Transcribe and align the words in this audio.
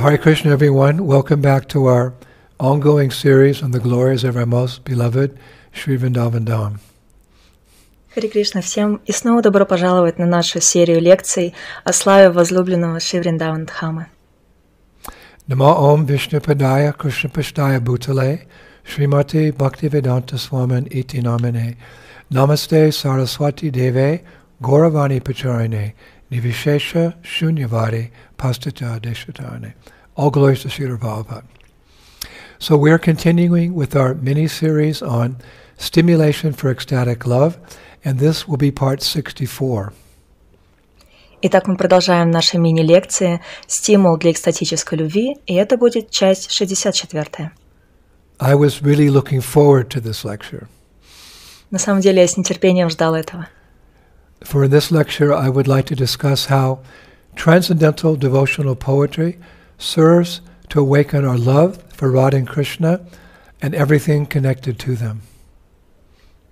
Hare 0.00 0.18
Krishna, 0.18 0.50
everyone. 0.50 1.06
Welcome 1.06 1.40
back 1.40 1.68
to 1.68 1.86
our 1.86 2.14
ongoing 2.58 3.10
series 3.10 3.62
on 3.62 3.70
the 3.72 3.80
glories 3.80 4.24
of 4.24 4.36
our 4.36 4.46
most 4.46 4.84
beloved 4.84 5.38
Sri 5.72 5.96
Vrindavan 5.96 6.44
Dham. 6.44 6.80
Харе 8.14 8.28
Кришна 8.28 8.62
всем 8.62 9.00
и 9.04 9.12
снова 9.12 9.42
добро 9.42 9.66
пожаловать 9.66 10.18
на 10.18 10.24
нашу 10.24 10.60
серию 10.60 11.00
лекций 11.00 11.54
о 11.84 11.92
славе 11.92 12.30
возлюбленного 12.30 12.98
Шри 12.98 13.20
Вриндаван 13.20 13.66
Дхамы. 13.66 14.06
Namo 15.48 15.76
Om 15.92 16.06
Vishnu 16.06 16.40
Padaya 16.40 16.96
Krishna 16.96 17.30
Pashtaya 17.30 17.78
Bhutale 17.78 18.46
Srimati 18.84 19.52
Bhaktivedanta 19.52 20.38
Swamin 20.38 20.88
Iti 20.90 21.20
Namane 21.20 21.76
Namaste 22.32 22.92
Saraswati 22.92 23.70
Deve 23.70 24.22
Gauravani 24.62 25.20
Pacharine 25.20 25.92
Nivishesha 26.30 27.14
Shunyavadi 27.22 28.10
Pastita 28.38 29.00
Deshatane. 29.00 29.74
All 30.16 30.30
glories 30.30 30.62
to 30.62 30.68
Srila 30.68 30.98
Prabhupada. 30.98 31.44
So 32.58 32.76
we're 32.76 32.98
continuing 32.98 33.74
with 33.74 33.94
our 33.94 34.14
mini-series 34.14 35.02
on 35.02 35.36
stimulation 35.76 36.52
for 36.52 36.70
ecstatic 36.70 37.26
love, 37.26 37.58
and 38.04 38.18
this 38.18 38.48
will 38.48 38.56
be 38.56 38.70
part 38.70 39.02
64. 39.02 39.92
Итак, 41.42 41.66
мы 41.66 41.76
продолжаем 41.76 42.30
наши 42.30 42.56
мини-лекции 42.56 43.40
«Стимул 43.66 44.16
для 44.16 44.32
экстатической 44.32 44.98
любви», 44.98 45.36
и 45.46 45.54
это 45.54 45.76
будет 45.76 46.10
часть 46.10 46.50
64. 46.50 47.52
I 48.38 48.54
was 48.54 48.82
really 48.82 49.10
looking 49.10 49.40
forward 49.40 49.88
to 49.90 50.00
this 50.00 50.24
lecture. 50.24 50.66
На 51.70 51.78
самом 51.78 52.00
деле 52.00 52.22
я 52.22 52.26
с 52.26 52.38
нетерпением 52.38 52.88
ждал 52.88 53.14
этого. 53.14 53.48
For 54.44 54.64
in 54.64 54.70
this 54.70 54.90
lecture, 54.90 55.32
I 55.32 55.48
would 55.48 55.66
like 55.66 55.86
to 55.86 55.94
discuss 55.94 56.46
how 56.46 56.80
transcendental 57.34 58.16
devotional 58.16 58.76
poetry 58.76 59.38
serves 59.78 60.40
to 60.70 60.80
awaken 60.80 61.24
our 61.24 61.38
love 61.38 61.82
for 61.92 62.10
Radha 62.10 62.36
and 62.36 62.48
Krishna 62.48 63.00
and 63.62 63.74
everything 63.74 64.26
connected 64.26 64.78
to 64.80 64.94
them. 64.96 65.22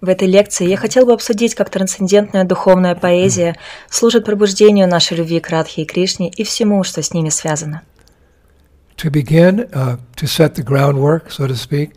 В 0.00 0.08
этой 0.08 0.28
лекции 0.28 0.68
я 0.68 0.76
хотел 0.76 1.06
бы 1.06 1.14
обсудить, 1.14 1.54
как 1.54 1.70
трансцендентная 1.70 2.44
духовная 2.44 2.94
поэзия 2.94 3.56
служит 3.88 4.26
пробуждению 4.26 4.86
нашей 4.86 5.16
любви 5.16 5.40
к 5.40 5.48
Радхе 5.48 5.82
и 5.82 5.86
Кришне 5.86 6.28
и 6.28 6.44
всему, 6.44 6.84
что 6.84 7.02
с 7.02 7.14
ними 7.14 7.30
связано. 7.30 7.82
To 8.98 9.10
begin, 9.10 9.70
uh, 9.72 9.98
to 10.16 10.26
set 10.26 10.54
the 10.54 10.62
groundwork, 10.62 11.30
so 11.30 11.46
to 11.46 11.56
speak, 11.56 11.92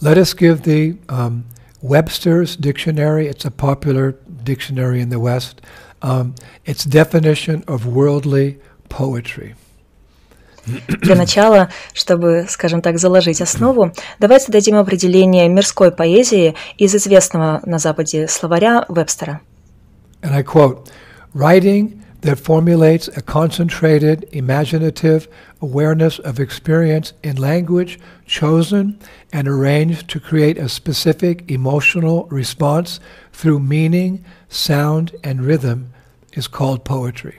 let 0.00 0.18
us 0.18 0.34
give 0.34 0.62
the 0.62 0.96
um, 1.08 1.44
Webster's 1.86 2.56
dictionary, 2.56 3.26
it's 3.26 3.44
a 3.44 3.50
popular 3.50 4.14
dictionary 4.44 5.00
in 5.00 5.10
the 5.10 5.18
West, 5.18 5.60
um, 6.00 6.34
its 6.64 6.84
definition 6.84 7.64
of 7.66 7.86
worldly 7.86 8.60
poetry. 8.88 9.56
Для 11.02 11.16
начала, 11.16 11.70
чтобы, 11.92 12.46
скажем 12.48 12.82
так, 12.82 12.98
заложить 12.98 13.40
основу, 13.40 13.92
давайте 14.20 14.52
дадим 14.52 14.76
определение 14.76 15.48
мирской 15.48 15.90
поэзии 15.90 16.54
из 16.78 16.94
известного 16.94 17.60
на 17.66 17.78
Западе 17.78 18.28
словаря 18.28 18.84
Вебстера. 18.88 19.40
And 20.22 20.32
I 20.32 20.44
quote, 20.44 20.88
writing 21.34 22.00
that 22.22 22.38
formulates 22.38 23.08
a 23.16 23.22
concentrated, 23.22 24.28
imaginative 24.32 25.28
awareness 25.60 26.18
of 26.20 26.38
experience 26.38 27.12
in 27.22 27.36
language 27.36 27.98
chosen 28.26 28.98
and 29.32 29.48
arranged 29.48 30.08
to 30.08 30.20
create 30.20 30.56
a 30.58 30.68
specific 30.68 31.50
emotional 31.50 32.26
response 32.30 33.00
through 33.32 33.58
meaning, 33.60 34.24
sound, 34.48 35.14
and 35.24 35.44
rhythm 35.44 35.92
is 36.34 36.46
called 36.48 36.84
poetry. 36.84 37.38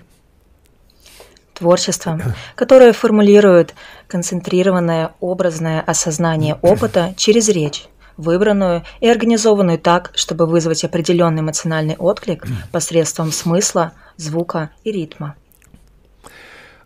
Творчество, 1.53 2.19
которое 2.55 2.93
формулирует 2.93 3.75
концентрированное 4.07 5.13
образное 5.19 5.81
осознание 5.81 6.55
опыта 6.61 7.13
через 7.15 7.47
речь, 7.47 7.85
выбранную 8.17 8.83
и 8.99 9.07
организованную 9.07 9.79
так, 9.79 10.11
чтобы 10.15 10.45
вызвать 10.45 10.83
определенный 10.83 11.41
эмоциональный 11.41 11.95
отклик 11.95 12.45
посредством 12.71 13.31
смысла, 13.31 13.93
звука 14.17 14.71
и 14.83 14.91
ритма. 14.91 15.35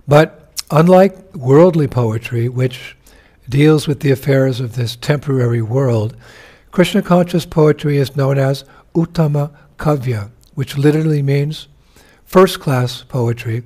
But 0.08 0.32
unlike 0.70 1.34
worldly 1.34 1.88
poetry, 1.88 2.48
which 2.48 2.96
deals 3.50 3.88
with 3.88 4.00
the 4.00 4.12
affairs 4.12 4.62
of 4.62 4.76
this 4.76 4.96
temporary 4.96 5.62
world, 5.62 6.16
Krishna 6.72 7.02
conscious 7.02 7.46
poetry 7.46 7.98
is 7.98 8.16
known 8.16 8.38
as 8.38 8.64
Uttama 8.96 9.52
Kavya, 9.78 10.30
which 10.56 10.78
literally 10.78 11.22
means 11.22 11.68
first 12.26 12.60
class 12.60 13.04
poetry, 13.04 13.64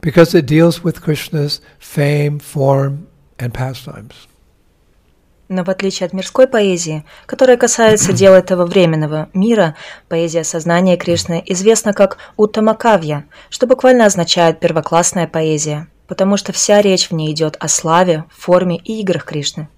because 0.00 0.34
it 0.34 0.46
deals 0.46 0.82
with 0.82 1.02
Krishna's 1.02 1.60
fame, 1.78 2.38
form, 2.38 3.06
and 3.38 3.52
pastimes. 3.54 4.26
Но 5.49 5.63
в 5.63 5.69
отличие 5.69 6.07
от 6.07 6.13
мирской 6.13 6.45
поэзии, 6.45 7.05
которая 7.25 7.55
касается 7.55 8.11
дел 8.11 8.33
этого 8.33 8.65
временного 8.65 9.29
мира, 9.33 9.75
поэзия 10.09 10.43
сознания 10.43 10.97
Кришны 10.97 11.41
известна 11.45 11.93
как 11.93 12.17
Уттамакавья, 12.35 13.25
что 13.49 13.65
буквально 13.65 14.05
означает 14.05 14.59
первоклассная 14.59 15.25
поэзия, 15.27 15.87
потому 16.07 16.35
что 16.35 16.51
вся 16.51 16.81
речь 16.81 17.09
в 17.09 17.13
ней 17.13 17.31
идет 17.31 17.55
о 17.59 17.69
славе, 17.69 18.25
форме 18.29 18.77
и 18.77 18.99
играх 18.99 19.23
Кришны. 19.23 19.69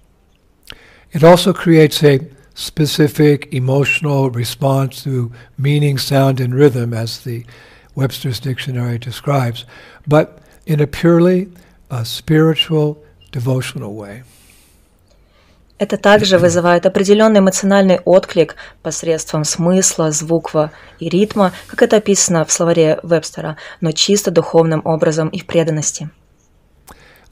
It 1.12 1.22
also 1.22 1.52
creates 1.52 2.02
a 2.02 2.20
specific 2.54 3.48
emotional 3.52 4.30
response 4.30 5.02
through 5.02 5.32
meaning, 5.56 5.98
sound, 5.98 6.40
and 6.40 6.54
rhythm, 6.54 6.92
as 6.92 7.20
the 7.24 7.44
Webster's 7.94 8.40
Dictionary 8.40 8.98
describes, 8.98 9.64
but 10.06 10.38
in 10.66 10.80
a 10.80 10.86
purely 10.86 11.48
uh, 11.90 12.04
spiritual, 12.04 13.02
devotional 13.32 13.94
way. 13.94 14.22
Это 15.80 15.96
также 15.96 16.36
вызывает 16.36 16.84
определенный 16.84 17.40
эмоциональный 17.40 18.00
отклик 18.04 18.54
посредством 18.82 19.44
смысла, 19.44 20.10
звуква 20.10 20.72
и 20.98 21.08
ритма, 21.08 21.52
как 21.68 21.80
это 21.80 21.96
описано 21.96 22.44
в 22.44 22.52
словаре 22.52 23.00
Вебстера, 23.02 23.56
но 23.80 23.92
чисто 23.92 24.30
духовным 24.30 24.82
образом 24.84 25.28
и 25.28 25.38
в 25.38 25.46
преданности. 25.46 26.10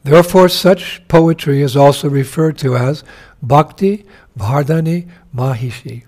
Therefore, 0.03 0.49
such 0.49 1.03
poetry 1.09 1.61
is 1.61 1.77
also 1.77 2.09
referred 2.09 2.57
to 2.61 2.75
as 2.75 3.05
Bhakti 3.43 4.07
Vardhani 4.35 5.11
Mahishi. 5.35 6.05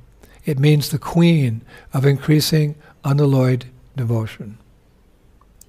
It 0.46 0.58
means 0.58 0.88
the 0.88 0.98
queen 0.98 1.60
of 1.92 2.06
increasing 2.06 2.74
unalloyed 3.04 3.66
devotion. 3.96 4.56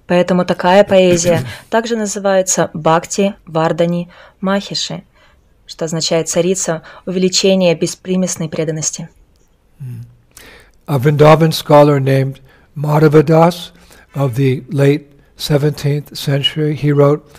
Поэтому 0.06 0.46
такая 0.46 0.84
поэзия 0.84 1.42
также 1.68 1.96
называется 1.96 2.70
Бхакти 2.72 3.34
Вардани 3.44 4.08
Махиши, 4.40 5.02
что 5.71 5.85
означает 5.85 6.29
царица 6.29 6.83
увеличения 7.05 7.75
беспримесной 7.75 8.49
преданности. 8.49 9.09
A 10.87 10.97
Vrindavan 10.97 11.51
scholar 11.51 11.99
named 11.99 12.39
Madhavadas 12.75 13.71
of 14.15 14.35
the 14.35 14.63
late 14.69 15.11
17th 15.37 16.15
century, 16.15 16.75
he 16.75 16.91
wrote, 16.91 17.29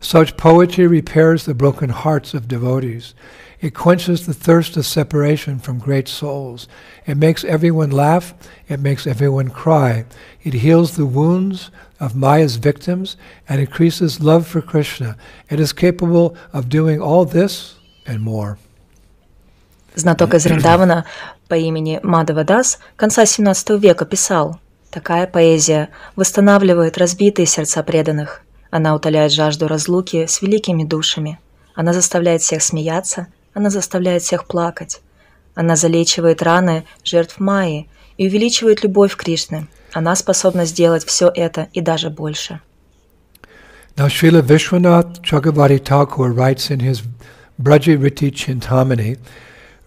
Such 0.00 0.36
poetry 0.36 0.86
repairs 0.86 1.44
the 1.44 1.54
broken 1.54 1.90
hearts 1.90 2.34
of 2.34 2.48
devotees. 2.48 3.14
It 3.60 3.74
quenches 3.74 4.26
the 4.26 4.34
thirst 4.34 4.76
of 4.76 4.84
separation 4.84 5.58
from 5.58 5.78
great 5.78 6.08
souls. 6.08 6.68
It 7.06 7.16
makes 7.16 7.42
everyone 7.44 7.90
laugh. 7.90 8.34
It 8.68 8.80
makes 8.80 9.06
everyone 9.06 9.48
cry. 9.48 10.04
It 10.42 10.54
heals 10.54 10.96
the 10.96 11.06
wounds 11.06 11.70
of 11.98 12.14
Maya's 12.14 12.56
victims 12.56 13.16
and 13.48 13.60
increases 13.60 14.20
love 14.20 14.46
for 14.46 14.60
Krishna. 14.60 15.16
It 15.48 15.58
is 15.58 15.72
capable 15.72 16.36
of 16.52 16.68
doing 16.68 17.00
all 17.00 17.24
this 17.24 17.76
and 17.76 17.79
more. 17.79 17.79
Знаток 19.95 20.33
из 20.33 20.45
Риндавана 20.45 21.05
по 21.47 21.55
имени 21.55 21.99
Мадава 22.01 22.43
Дас 22.43 22.79
конца 22.95 23.23
XVII 23.23 23.77
века 23.77 24.05
писал 24.05 24.59
«Такая 24.89 25.27
поэзия 25.27 25.89
восстанавливает 26.15 26.97
разбитые 26.97 27.45
сердца 27.45 27.83
преданных. 27.83 28.41
Она 28.69 28.95
утоляет 28.95 29.31
жажду 29.31 29.67
разлуки 29.67 30.25
с 30.25 30.41
великими 30.41 30.83
душами. 30.83 31.39
Она 31.75 31.93
заставляет 31.93 32.41
всех 32.41 32.63
смеяться, 32.63 33.27
она 33.53 33.69
заставляет 33.69 34.23
всех 34.23 34.45
плакать. 34.45 35.01
Она 35.55 35.75
залечивает 35.75 36.41
раны 36.41 36.85
жертв 37.03 37.39
Майи 37.39 37.89
и 38.17 38.27
увеличивает 38.27 38.83
любовь 38.83 39.15
к 39.15 39.23
Кришне. 39.23 39.67
Она 39.93 40.15
способна 40.15 40.65
сделать 40.65 41.05
все 41.05 41.29
это 41.33 41.67
и 41.73 41.81
даже 41.81 42.09
больше. 42.09 42.61
Now, 43.97 44.07
Srila 44.07 44.41
Vishwanath 44.41 45.21
Chakravarti 45.21 45.79
Thakur 45.79 46.33
writes 46.33 46.71
in 46.71 46.79
his 46.79 47.03
Brajariti 47.61 48.31
Chintamani, 48.31 49.19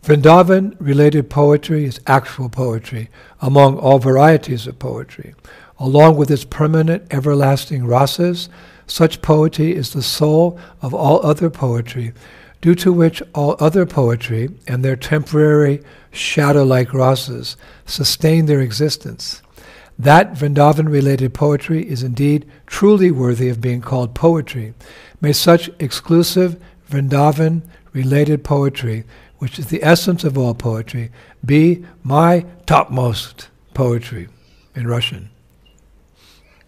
Vrindavan 0.04 0.76
related 0.78 1.28
poetry 1.28 1.84
is 1.84 2.00
actual 2.06 2.48
poetry 2.48 3.08
among 3.40 3.78
all 3.78 3.98
varieties 3.98 4.66
of 4.66 4.78
poetry. 4.78 5.34
Along 5.80 6.16
with 6.16 6.30
its 6.30 6.44
permanent, 6.44 7.12
everlasting 7.12 7.82
rasas, 7.82 8.48
such 8.86 9.22
poetry 9.22 9.74
is 9.74 9.92
the 9.92 10.02
soul 10.02 10.58
of 10.82 10.94
all 10.94 11.24
other 11.26 11.50
poetry, 11.50 12.12
due 12.60 12.76
to 12.76 12.92
which 12.92 13.22
all 13.34 13.56
other 13.58 13.86
poetry 13.86 14.50
and 14.68 14.84
their 14.84 14.96
temporary 14.96 15.82
shadow 16.12 16.62
like 16.62 16.88
rasas 16.90 17.56
sustain 17.86 18.46
their 18.46 18.60
existence. 18.60 19.42
That 19.98 20.34
Vrindavan 20.34 20.88
related 20.88 21.34
poetry 21.34 21.88
is 21.88 22.02
indeed 22.02 22.46
truly 22.66 23.10
worthy 23.10 23.48
of 23.48 23.60
being 23.60 23.80
called 23.80 24.14
poetry, 24.14 24.74
May 25.24 25.32
such 25.32 25.70
exclusive 25.78 26.62
Vrindavan 26.94 27.62
related 27.92 28.44
poetry, 28.44 29.04
which 29.38 29.58
is 29.58 29.66
the 29.66 29.82
essence 29.82 30.22
of 30.22 30.38
all 30.38 30.54
poetry, 30.54 31.10
be 31.44 31.84
my 32.04 32.44
topmost 32.66 33.48
poetry 33.74 34.28
in 34.76 34.86
Russian. 34.86 35.30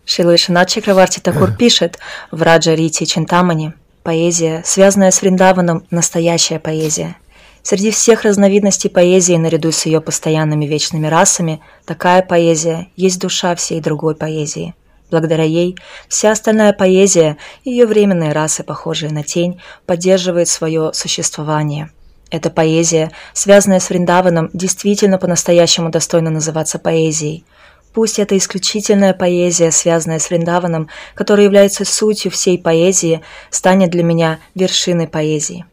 Шила 0.05 0.37
Чакраварти 0.39 1.21
Такур 1.21 1.53
пишет 1.57 1.99
в 2.31 2.43
Раджа 2.43 2.75
Рити 2.75 3.05
Чинтамани, 3.05 3.73
поэзия, 4.05 4.63
связанная 4.65 5.11
с 5.11 5.21
Вриндаваном, 5.21 5.85
настоящая 5.91 6.61
поэзия. 6.61 7.17
Среди 7.63 7.91
всех 7.91 8.23
разновидностей 8.23 8.89
поэзии, 8.89 9.35
наряду 9.35 9.73
с 9.73 9.87
ее 9.87 10.01
постоянными 10.01 10.67
вечными 10.67 11.09
расами, 11.09 11.61
такая 11.85 12.23
поэзия 12.23 12.89
есть 12.95 13.21
душа 13.21 13.57
всей 13.57 13.81
другой 13.81 14.15
поэзии. 14.15 14.75
Благодаря 15.11 15.45
ей 15.45 15.77
вся 16.09 16.33
остальная 16.33 16.73
поэзия 16.73 17.37
и 17.65 17.71
ее 17.71 17.87
временные 17.87 18.33
расы, 18.33 18.65
похожие 18.65 19.13
на 19.13 19.23
тень, 19.23 19.61
поддерживает 19.87 20.49
свое 20.49 20.93
существование. 20.93 21.91
Эта 22.31 22.51
поэзия, 22.51 23.13
связанная 23.33 23.79
с 23.79 23.89
Вриндаваном, 23.89 24.51
действительно 24.53 25.19
по-настоящему 25.19 25.91
достойна 25.91 26.31
называться 26.31 26.79
поэзией– 26.79 27.45
Пусть 27.97 28.19
это 28.19 28.37
исключительная 28.37 29.15
поэзия, 29.15 29.71
связанная 29.71 30.19
с 30.19 30.29
Вриндаваном, 30.29 30.91
которая 31.15 31.47
является 31.47 31.87
сутью 31.87 32.31
всей 32.31 32.59
поэзии, 32.59 33.23
станет 33.49 33.89
для 33.89 34.03
меня 34.03 34.39
вершиной 34.55 35.09
поэзии. 35.09 35.65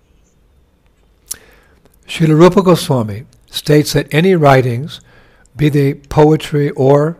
Srila 2.07 2.37
Rupa 2.37 2.63
Goswami 2.63 3.25
states 3.51 3.91
that 3.91 4.07
any 4.13 4.35
writings, 4.35 5.01
be 5.53 5.67
they 5.67 5.95
poetry 6.07 6.71
or 6.77 7.17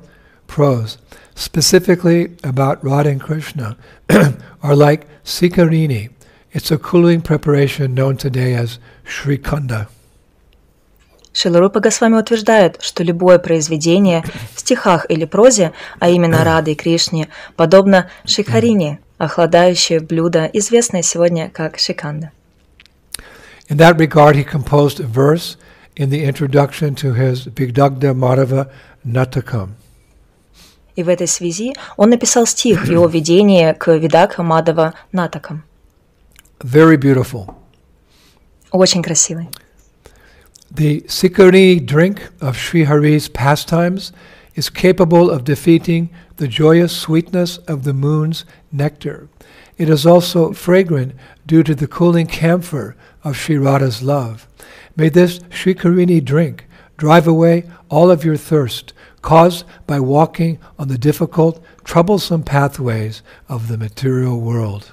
prose, 0.48 0.98
specifically 1.35 2.37
about 2.43 2.83
Radha 2.85 3.11
and 3.11 3.21
Krishna, 3.21 3.77
are 4.63 4.77
like 4.77 5.07
sikarini. 5.25 6.11
It's 6.53 6.71
a 6.71 6.79
cooling 6.79 7.21
preparation 7.21 7.95
known 7.95 8.17
today 8.17 8.55
as 8.55 8.79
Shrikanda. 9.05 9.89
Шиларупа 11.33 11.79
Госвами 11.81 12.17
утверждает, 12.17 12.83
что 12.83 13.05
любое 13.05 13.39
произведение 13.39 14.25
в 14.55 14.61
стихах 14.61 15.07
или 15.09 15.25
прозе, 15.25 15.73
а 16.01 16.09
именно 16.09 16.43
Рады 16.43 16.73
и 16.73 16.75
Кришне, 16.75 17.29
подобно 17.55 18.11
шикарине, 18.25 18.99
охладающее 19.19 20.01
блюдо, 20.01 20.47
известное 20.47 21.03
сегодня 21.03 21.49
как 21.49 21.79
шиканда. 21.79 22.33
In 23.69 23.77
that 23.77 23.99
regard, 23.99 24.35
he 24.35 24.43
composed 24.43 24.99
a 24.99 25.07
verse 25.07 25.57
in 25.95 26.11
the 26.11 26.25
introduction 26.25 26.95
to 26.97 27.13
his 27.13 27.47
Vigdagda 27.47 28.15
Madhava 28.15 28.71
Natakam. 29.07 29.75
И 30.97 31.03
в 31.03 31.09
этой 31.09 31.29
связи 31.29 31.75
он 31.97 32.11
написал 32.11 32.47
стих 32.47 32.85
в 32.87 32.91
его 32.91 33.07
введении 33.07 33.73
к 33.73 33.97
Видака 33.97 34.43
Мадава 34.43 34.95
Натакам. 35.13 35.63
Very 36.61 36.97
beautiful. 36.97 37.55
Очень 38.73 39.03
красивый. 39.03 39.49
The 40.71 41.03
Sikari 41.09 41.81
drink 41.81 42.31
of 42.41 42.59
Sri 42.59 42.85
Hari's 42.85 43.29
pastimes 43.29 44.13
is 44.55 44.69
capable 44.69 45.31
of 45.31 45.45
defeating 45.45 46.11
the 46.37 46.49
joyous 46.49 46.93
sweetness 46.93 47.59
of 47.67 47.85
the 47.85 47.95
moon's 47.95 48.45
nectar. 48.71 49.29
It 49.79 49.89
is 49.89 50.05
also 50.05 50.53
fragrant 50.53 51.15
due 51.47 51.63
to 51.63 51.75
the 51.75 51.87
cooling 51.87 52.27
camphor 52.27 52.97
of 53.23 53.37
Sri 53.37 53.57
Radha's 53.57 54.03
love. 54.03 54.47
May 54.97 55.09
this 55.09 55.39
Srikarini 55.51 56.23
drink 56.23 56.67
drive 56.97 57.29
away 57.29 57.65
all 57.89 58.11
of 58.11 58.25
your 58.25 58.37
thirst 58.37 58.93
caused 59.24 59.66
by 59.88 60.00
walking 60.00 60.60
on 60.78 60.88
the 60.90 61.00
difficult, 61.00 61.56
troublesome 61.84 62.44
pathways 62.44 63.24
of 63.50 63.68
the 63.70 63.78
material 63.78 64.40
world. 64.40 64.84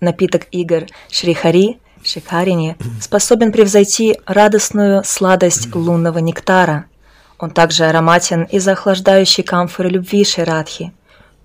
Напиток 0.00 0.48
игр 0.50 0.86
Шри 1.08 1.34
Хари 1.34 1.78
Шикарине 2.04 2.76
способен 3.00 3.52
превзойти 3.52 4.18
радостную 4.26 5.04
сладость 5.04 5.72
лунного 5.74 6.18
нектара. 6.18 6.86
Он 7.38 7.50
также 7.50 7.84
ароматен 7.84 8.44
из-за 8.44 8.72
охлаждающей 8.72 9.44
камфоры 9.44 9.88
любви 9.88 10.24
Ширадхи. 10.24 10.92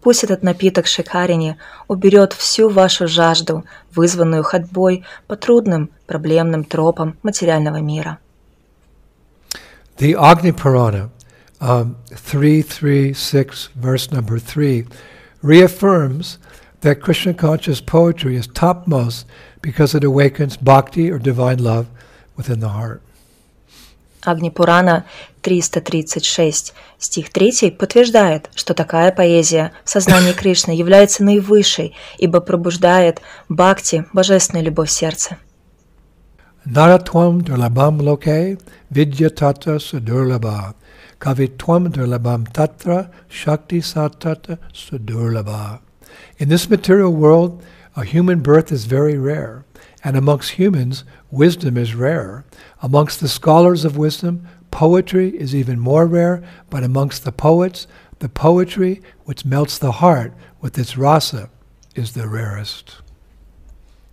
Пусть 0.01 0.23
этот 0.23 0.43
напиток 0.43 0.87
Шикарине 0.87 1.57
уберет 1.87 2.33
всю 2.33 2.69
вашу 2.69 3.07
жажду, 3.07 3.65
вызванную 3.93 4.43
ходьбой 4.43 5.05
по 5.27 5.35
трудным, 5.35 5.89
проблемным 6.05 6.63
тропам 6.63 7.17
материального 7.23 7.77
мира. 7.77 8.19
The 9.99 10.13
Agni 10.13 10.51
Purana, 10.51 11.09
um, 11.60 11.96
336, 12.10 13.68
verse 13.74 14.10
number 14.10 14.38
3, 14.38 14.84
reaffirms 15.42 16.38
that 16.80 17.00
Krishna 17.00 17.34
conscious 17.34 17.80
poetry 17.80 18.36
is 18.36 18.46
topmost 18.48 19.26
because 19.60 19.94
it 19.94 20.04
awakens 20.04 20.56
bhakti 20.56 21.10
or 21.10 21.18
divine 21.18 21.58
love 21.58 21.86
within 22.36 22.60
the 22.60 22.70
heart. 22.70 23.00
Агни 24.24 24.50
Пурана 24.50 25.04
336, 25.42 26.74
стих 26.98 27.30
3 27.32 27.72
подтверждает, 27.72 28.50
что 28.54 28.72
такая 28.72 29.10
поэзия 29.10 29.72
в 29.84 29.90
сознании 29.90 30.32
Кришны 30.32 30.70
является 30.70 31.24
наивысшей, 31.24 31.96
ибо 32.18 32.40
пробуждает 32.40 33.20
бхакти, 33.48 34.06
божественную 34.12 34.66
любовь 34.66 34.90
в 34.90 34.92
сердце. 34.92 35.38
Naratvam 36.64 37.42
durlabam 37.42 37.98
loke 37.98 38.56
vidya 38.88 39.30
tatra 39.30 39.80
sudurlabha 39.80 40.74
kavitvam 41.20 41.88
durlabam 41.88 42.50
tatra 42.52 43.10
shakti 43.28 43.80
satata 43.80 44.58
sudurlabha. 44.72 45.80
In 46.38 46.48
this 46.48 46.68
material 46.68 47.12
world, 47.12 47.62
A 47.94 48.04
human 48.04 48.40
birth 48.40 48.72
is 48.72 48.86
very 48.86 49.18
rare, 49.18 49.66
and 50.02 50.16
amongst 50.16 50.52
humans, 50.52 51.04
wisdom 51.30 51.76
is 51.76 51.94
rare. 51.94 52.44
Amongst 52.80 53.20
the 53.20 53.28
scholars 53.28 53.84
of 53.84 53.98
wisdom, 53.98 54.48
poetry 54.70 55.28
is 55.36 55.54
even 55.54 55.78
more 55.78 56.06
rare, 56.06 56.42
but 56.70 56.82
amongst 56.82 57.24
the 57.24 57.32
poets, 57.32 57.86
the 58.20 58.30
poetry 58.30 59.02
which 59.26 59.44
melts 59.44 59.78
the 59.78 59.92
heart 59.92 60.32
with 60.62 60.78
its 60.78 60.96
rasa 60.96 61.50
is 61.94 62.14
the 62.14 62.26
rarest. 62.26 63.02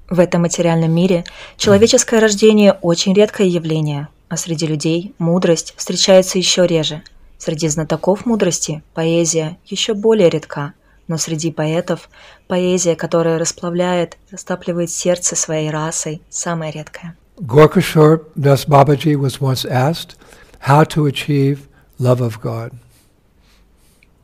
В 0.09 0.19
этом 0.19 0.41
материальном 0.41 0.91
мире 0.91 1.23
человеческое 1.55 2.19
рождение 2.19 2.73
очень 2.73 3.13
редкое 3.13 3.47
явление, 3.47 4.09
а 4.34 4.36
среди 4.36 4.66
людей 4.66 5.14
мудрость 5.18 5.74
встречается 5.76 6.38
еще 6.38 6.66
реже. 6.66 7.02
Среди 7.38 7.68
знатоков 7.68 8.26
мудрости 8.26 8.82
поэзия 8.92 9.58
еще 9.64 9.94
более 9.94 10.28
редка– 10.28 10.74
но 11.06 11.18
среди 11.18 11.52
поэтов 11.52 12.08
поэзия, 12.48 12.96
которая 12.96 13.38
расплавляет, 13.38 14.16
растапливает 14.30 14.90
сердце 14.90 15.36
своей 15.36 15.70
расой, 15.70 16.22
самая 16.30 16.72
редкая. 16.72 17.14
Gorkashore 17.38 18.24
Das 18.36 18.66
Babaji 18.66 19.14
was 19.16 19.40
once 19.40 19.64
asked 19.66 20.16
how 20.60 20.82
to 20.84 21.06
achieve 21.06 21.58
love 21.98 22.20
of 22.20 22.40
God. 22.42 22.72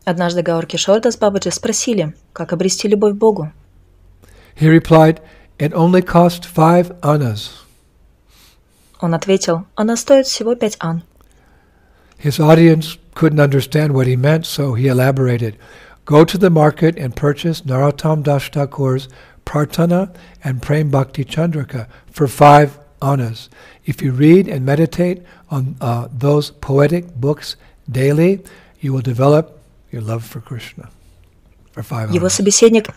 Однажды 0.05 0.43
Гауркишор 0.43 1.01
Дас 1.01 1.17
Бабаджи 1.19 1.51
спросили, 1.51 2.15
как 2.33 2.53
обрести 2.53 2.89
любовь 2.89 3.13
к 3.13 3.17
Богу. 3.17 3.53
He 4.59 4.67
replied, 4.67 5.21
it 5.59 5.73
only 5.73 6.03
cost 6.03 6.45
five 6.47 6.97
annas. 7.03 7.51
Он 9.01 9.15
ответил, 9.15 9.67
она 9.75 9.97
стоит 9.97 10.27
всего 10.27 10.55
пять 10.55 10.77
ан. 10.79 11.03
His 12.23 12.39
audience 12.39 12.99
couldn't 13.15 13.41
understand 13.41 13.93
what 13.93 14.07
he 14.07 14.17
meant, 14.17 14.45
so 14.45 14.75
he 14.75 14.89
elaborated. 14.89 15.57
Go 16.05 16.25
to 16.25 16.37
the 16.37 16.51
market 16.51 16.99
and 16.99 17.17
purchase 17.17 17.63
Narottam 17.63 18.23
Das 18.23 18.51
Thakur's 18.51 19.09
Prarthana 19.47 20.15
and 20.45 20.61
Prem 20.61 20.91
Bhakti 20.91 21.25
Chandrika 21.25 21.87
for 22.11 22.27
five 22.27 22.79
annas. 23.01 23.49
If 23.87 24.03
you 24.03 24.13
read 24.13 24.49
and 24.49 24.67
meditate 24.67 25.23
on 25.51 25.77
uh, 25.81 26.09
those 26.13 26.51
poetic 26.51 27.15
books 27.15 27.57
daily, 27.91 28.43
you 28.81 28.93
will 28.93 29.01
develop 29.03 29.59
your 29.91 30.03
love 30.03 30.25
for 30.25 30.41
Krishna. 30.41 30.91
For 31.73 31.83
five 31.83 32.11
его 32.11 32.29
собеседник, 32.29 32.91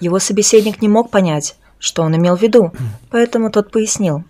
его 0.00 0.18
собеседник 0.20 0.80
не 0.80 0.88
мог 0.88 1.10
понять, 1.10 1.56
что 1.78 2.02
он 2.02 2.16
имел 2.16 2.36
в 2.36 2.42
виду, 2.42 2.72
поэтому 3.10 3.50
тот 3.50 3.72
пояснил. 3.72 4.24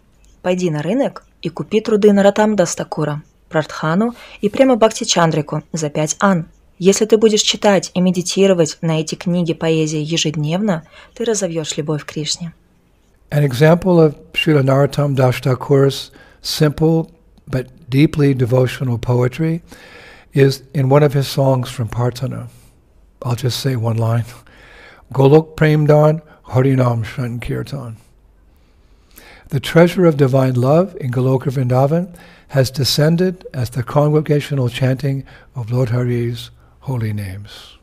Пойди 0.46 0.70
на 0.70 0.80
рынок 0.80 1.24
и 1.42 1.48
купи 1.48 1.80
труды 1.80 2.12
Наратам 2.12 2.54
Дастакура, 2.54 3.20
Пратхану 3.48 4.14
и 4.40 4.48
Према 4.48 4.76
Бхакти 4.76 5.02
Чандрику 5.02 5.64
за 5.72 5.90
пять 5.90 6.16
ан. 6.20 6.46
Если 6.78 7.04
ты 7.04 7.18
будешь 7.18 7.42
читать 7.42 7.90
и 7.94 8.00
медитировать 8.00 8.78
на 8.80 9.00
эти 9.00 9.16
книги 9.16 9.54
поэзии 9.54 9.98
ежедневно, 9.98 10.84
ты 11.16 11.24
разовьешь 11.24 11.76
любовь 11.76 12.04
к 12.04 12.12
Кришне. 12.12 12.52
An 13.32 13.42
example 13.42 13.98
of 13.98 14.14
Srila 14.34 14.62
Narottam 14.62 15.16
Das 15.16 16.12
simple 16.42 17.10
but 17.48 17.66
deeply 17.90 18.32
devotional 18.32 18.98
poetry 18.98 19.62
is 20.32 20.62
in 20.72 20.88
one 20.88 21.02
of 21.02 21.12
his 21.12 21.26
songs 21.26 21.68
from 21.68 21.88
Partana. 21.88 22.50
I'll 23.20 23.34
just 23.34 23.58
say 23.58 23.74
one 23.74 23.96
line. 23.96 24.26
Golok 25.12 25.56
Premdan 25.56 26.22
Harinam 26.44 27.04
Shankirtan. 27.04 27.96
The 29.48 29.60
treasure 29.60 30.06
of 30.06 30.16
divine 30.16 30.54
love 30.54 30.96
in 31.00 31.10
Goloka 31.10 31.50
Vrindavan 31.50 32.14
has 32.48 32.70
descended 32.70 33.46
as 33.54 33.70
the 33.70 33.82
congregational 33.82 34.68
chanting 34.68 35.24
of 35.54 35.70
Lord 35.70 35.90
Hari's 35.90 36.50
holy 36.80 37.12
names. 37.12 37.76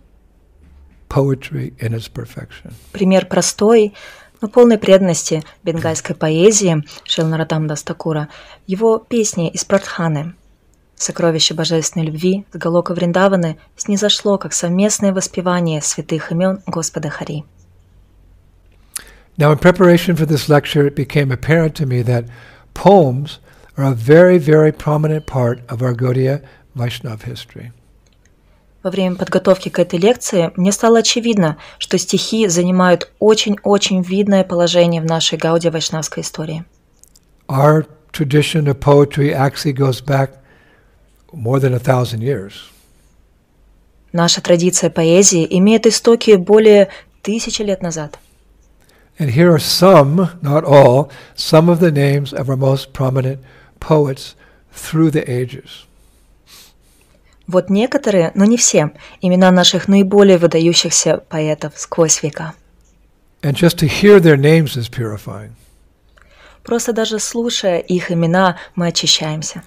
poetry 1.13 1.73
in 1.79 1.93
its 1.93 2.07
perfection. 2.07 2.73
Пример 2.91 3.25
простой, 3.27 3.93
но 4.41 4.47
полной 4.47 4.77
преданности 4.77 5.43
бенгальской 5.63 6.15
поэзии 6.15 6.83
Шилнаратам 7.03 7.67
Дастакура, 7.67 8.29
его 8.65 8.97
песни 8.97 9.49
из 9.49 9.63
Пратханы. 9.63 10.33
Сокровище 10.95 11.53
божественной 11.53 12.05
любви 12.07 12.45
с 12.51 12.57
Галока 12.57 12.93
Вриндаваны 12.93 13.57
снизошло 13.75 14.37
как 14.37 14.53
совместное 14.53 15.13
воспевание 15.13 15.81
святых 15.81 16.31
имен 16.31 16.61
Господа 16.65 17.09
Хари. 17.09 17.45
Now, 19.36 19.52
in 19.52 19.58
preparation 19.58 20.16
for 20.16 20.26
this 20.26 20.48
lecture, 20.48 20.86
it 20.86 20.96
became 20.96 21.30
apparent 21.30 21.76
to 21.76 21.86
me 21.86 22.02
that 22.02 22.24
poems 22.74 23.38
are 23.76 23.84
a 23.84 23.94
very, 23.94 24.38
very 24.38 24.72
prominent 24.72 25.26
part 25.26 25.60
of 25.68 25.80
our 25.80 25.94
Gaudiya 25.94 26.42
Vaishnav 26.76 27.22
history. 27.22 27.72
Во 28.82 28.90
время 28.90 29.16
подготовки 29.16 29.68
к 29.68 29.78
этой 29.78 29.98
лекции 29.98 30.52
мне 30.56 30.72
стало 30.72 31.00
очевидно, 31.00 31.58
что 31.78 31.98
стихи 31.98 32.46
занимают 32.48 33.10
очень-очень 33.18 34.02
видное 34.02 34.44
положение 34.44 35.02
в 35.02 35.04
нашей 35.04 35.36
Гауди 35.36 35.68
Вайшнавской 35.68 36.22
истории. 36.22 36.64
Our 37.48 37.86
tradition 38.12 38.66
of 38.66 38.80
poetry 38.80 39.32
actually 39.32 39.72
goes 39.72 40.00
back 40.00 40.30
more 41.32 41.60
than 41.60 41.74
a 41.74 41.78
thousand 41.78 42.20
years. 42.20 42.52
Наша 44.12 44.40
традиция 44.40 44.90
поэзии 44.90 45.46
имеет 45.58 45.86
истоки 45.86 46.36
более 46.36 46.88
тысячи 47.22 47.62
лет 47.62 47.82
назад. 47.82 48.18
And 49.18 49.30
here 49.30 49.52
are 49.52 49.58
some, 49.58 50.38
not 50.42 50.64
all, 50.64 51.10
some 51.34 51.68
of 51.68 51.80
the 51.80 51.90
names 51.90 52.32
of 52.32 52.48
our 52.48 52.56
most 52.56 52.92
prominent 52.92 53.40
poets 53.80 54.36
through 54.72 55.10
the 55.10 55.28
ages. 55.28 55.84
Вот 57.48 57.70
некоторые, 57.70 58.30
но 58.34 58.44
не 58.44 58.58
все, 58.58 58.92
имена 59.22 59.50
наших 59.50 59.88
наиболее 59.88 60.36
выдающихся 60.36 61.22
поэтов 61.28 61.72
сквозь 61.76 62.22
века. 62.22 62.52
And 63.42 63.54
just 63.54 63.78
to 63.78 63.86
hear 63.86 64.20
their 64.20 64.36
names 64.36 64.76
is 64.76 64.88
purifying. 64.88 65.52
Просто 66.62 66.92
даже 66.92 67.18
слушая 67.18 67.78
их 67.78 68.12
имена, 68.12 68.58
мы 68.74 68.88
очищаемся. 68.88 69.62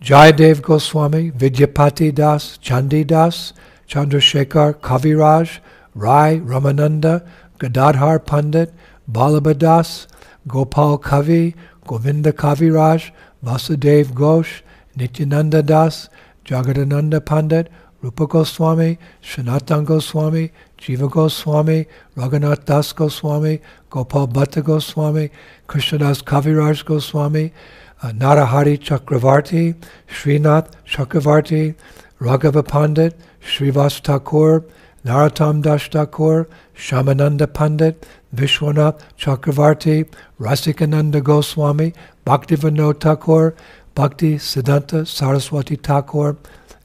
Jayadev 0.00 0.60
Goswami, 0.60 1.32
Vidyapati 1.32 2.12
Das, 2.12 2.58
Chandi 2.62 3.04
Das, 3.04 3.54
Chandrasekhar 3.88 4.74
Kaviraj, 4.74 5.58
Rai 5.94 6.38
Ramananda, 6.38 7.26
Gadadhar 7.61 8.17
Pandit, 8.17 8.73
Balaba 9.07 9.55
Das, 9.55 10.07
Gopal 10.47 10.97
Kavi, 10.97 11.53
Govinda 11.85 12.33
Kaviraj, 12.33 13.11
Vasudev 13.45 14.13
Ghosh, 14.15 14.63
Nityananda 14.97 15.63
Das, 15.63 16.09
Jagadananda 16.43 17.23
Pandit, 17.23 17.67
Rupa 18.01 18.25
Goswami, 18.25 18.97
Sanatan 19.21 19.85
Goswami, 19.85 20.51
Jiva 20.79 21.07
Goswami, 21.07 21.85
Raghunath 22.17 22.65
Das 22.65 22.93
Goswami, 22.93 23.59
Gopal 23.91 24.25
Bhatta 24.25 24.63
Goswami, 24.63 25.29
Krishnadas 25.67 26.23
Kaviraj 26.23 26.83
Goswami, 26.83 27.53
uh, 28.01 28.07
Narahari 28.07 28.79
Chakravarti, 28.79 29.75
Srinath 30.09 30.71
Chakravarti, 30.87 31.75
Raghava 32.19 32.67
Pandit, 32.67 33.13
Srivas 33.39 34.01
Thakur, 34.01 34.63
Narottam 35.04 35.62
Das 35.62 35.88
Thakur, 35.88 36.48
Shamananda 36.76 37.46
Pandit, 37.46 38.06
Vishwanath 38.34 39.00
Chakravarti, 39.16 40.08
Rasikananda 40.40 41.22
Goswami, 41.22 41.92
Bhaktivinoda 42.26 42.98
Thakur, 42.98 43.54
Bhakti 43.94 44.36
Siddhanta 44.36 45.06
Saraswati 45.06 45.76
Thakur, 45.76 46.36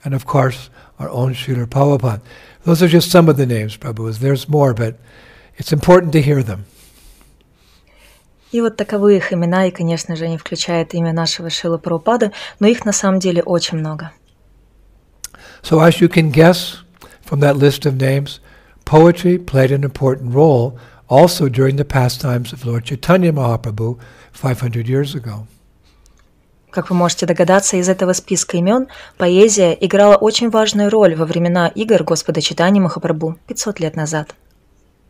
and 0.05 0.13
of 0.13 0.25
course 0.25 0.69
our 0.99 1.09
own 1.09 1.33
Srila 1.33 1.65
Prabhupada. 1.65 2.21
Those 2.63 2.83
are 2.83 2.87
just 2.87 3.09
some 3.09 3.27
of 3.27 3.37
the 3.37 3.47
names, 3.47 3.75
Prabhu. 3.75 4.17
There's 4.17 4.47
more, 4.47 4.73
but 4.75 4.99
it's 5.57 5.73
important 5.73 6.13
to 6.13 6.21
hear 6.21 6.43
them. 6.43 6.65
И 8.51 8.59
вот 8.61 8.75
таковы 8.75 9.15
их 9.17 9.31
имена, 9.33 9.67
и, 9.67 9.71
конечно 9.71 10.15
же, 10.15 10.25
они 10.25 10.37
включают 10.37 10.93
имя 10.93 11.13
нашего 11.13 11.49
Шила 11.49 11.77
Прабхупады, 11.77 12.31
но 12.59 12.67
их 12.67 12.85
на 12.85 12.91
самом 12.91 13.19
деле 13.19 13.41
очень 13.41 13.77
много. 13.77 14.11
So 15.63 15.79
as 15.79 16.01
you 16.01 16.09
can 16.09 16.31
guess 16.31 16.83
from 17.25 17.39
that 17.39 17.57
list 17.57 17.85
of 17.85 17.99
names, 17.99 18.39
poetry 18.85 19.37
played 19.37 19.71
an 19.71 19.83
important 19.83 20.33
role 20.33 20.77
also 21.07 21.49
during 21.49 21.75
the 21.75 21.85
pastimes 21.85 22.53
of 22.53 22.65
Lord 22.65 22.85
Chaitanya 22.85 23.33
Mahaprabhu 23.33 23.99
500 24.31 24.87
years 24.87 25.15
ago. 25.15 25.47
Как 26.71 26.89
вы 26.89 26.95
можете 26.95 27.25
догадаться 27.25 27.75
из 27.75 27.89
этого 27.89 28.13
списка 28.13 28.55
имен, 28.55 28.87
поэзия 29.17 29.77
играла 29.79 30.15
очень 30.15 30.49
важную 30.49 30.89
роль 30.89 31.15
во 31.15 31.25
времена 31.25 31.67
игр 31.67 32.03
Господа 32.03 32.39
Читания 32.39 32.81
Махапрабху 32.81 33.37
500 33.47 33.79
лет 33.81 33.95
назад. 33.97 34.33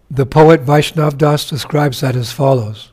The 0.09 0.25
poet 0.25 0.65
Vaishnav 0.65 1.17
Das 1.17 1.45
describes 1.45 2.01
that 2.01 2.15
as 2.15 2.31
follows. 2.31 2.91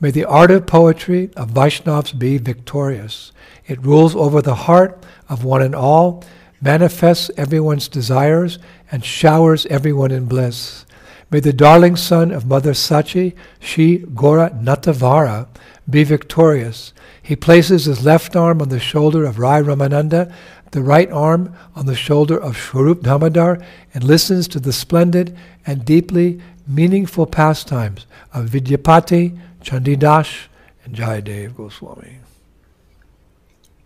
May 0.00 0.10
the 0.10 0.24
art 0.24 0.50
of 0.50 0.66
poetry 0.66 1.30
of 1.36 1.50
Vaishnavas 1.50 2.18
be 2.18 2.38
victorious. 2.38 3.30
It 3.68 3.78
rules 3.84 4.16
over 4.16 4.42
the 4.42 4.66
heart 4.66 5.04
of 5.28 5.44
one 5.44 5.62
and 5.62 5.74
all, 5.74 6.24
manifests 6.61 7.31
everyone's 7.37 7.87
desires, 7.87 8.59
and 8.91 9.03
showers 9.03 9.65
everyone 9.67 10.11
in 10.11 10.25
bliss. 10.25 10.85
May 11.29 11.41
the 11.41 11.53
darling 11.53 11.97
son 11.97 12.31
of 12.31 12.45
Mother 12.45 12.71
Sachi, 12.71 13.35
Shri 13.59 13.97
Gora 13.97 14.49
Natavara, 14.51 15.47
be 15.89 16.03
victorious. 16.03 16.93
He 17.21 17.35
places 17.35 17.85
his 17.85 18.05
left 18.05 18.35
arm 18.35 18.61
on 18.61 18.69
the 18.69 18.79
shoulder 18.79 19.25
of 19.25 19.39
Rai 19.39 19.61
Ramananda, 19.61 20.33
the 20.71 20.81
right 20.81 21.11
arm 21.11 21.53
on 21.75 21.85
the 21.85 21.95
shoulder 21.95 22.37
of 22.37 22.55
Shwarup 22.55 23.01
Damodar, 23.01 23.61
and 23.93 24.03
listens 24.03 24.47
to 24.49 24.59
the 24.59 24.73
splendid 24.73 25.37
and 25.65 25.83
deeply 25.83 26.41
meaningful 26.65 27.25
pastimes 27.25 28.05
of 28.33 28.49
Vidyapati, 28.49 29.37
Chandidash, 29.61 30.47
and 30.85 30.95
Jayadev 30.95 31.55
Goswami. 31.55 32.19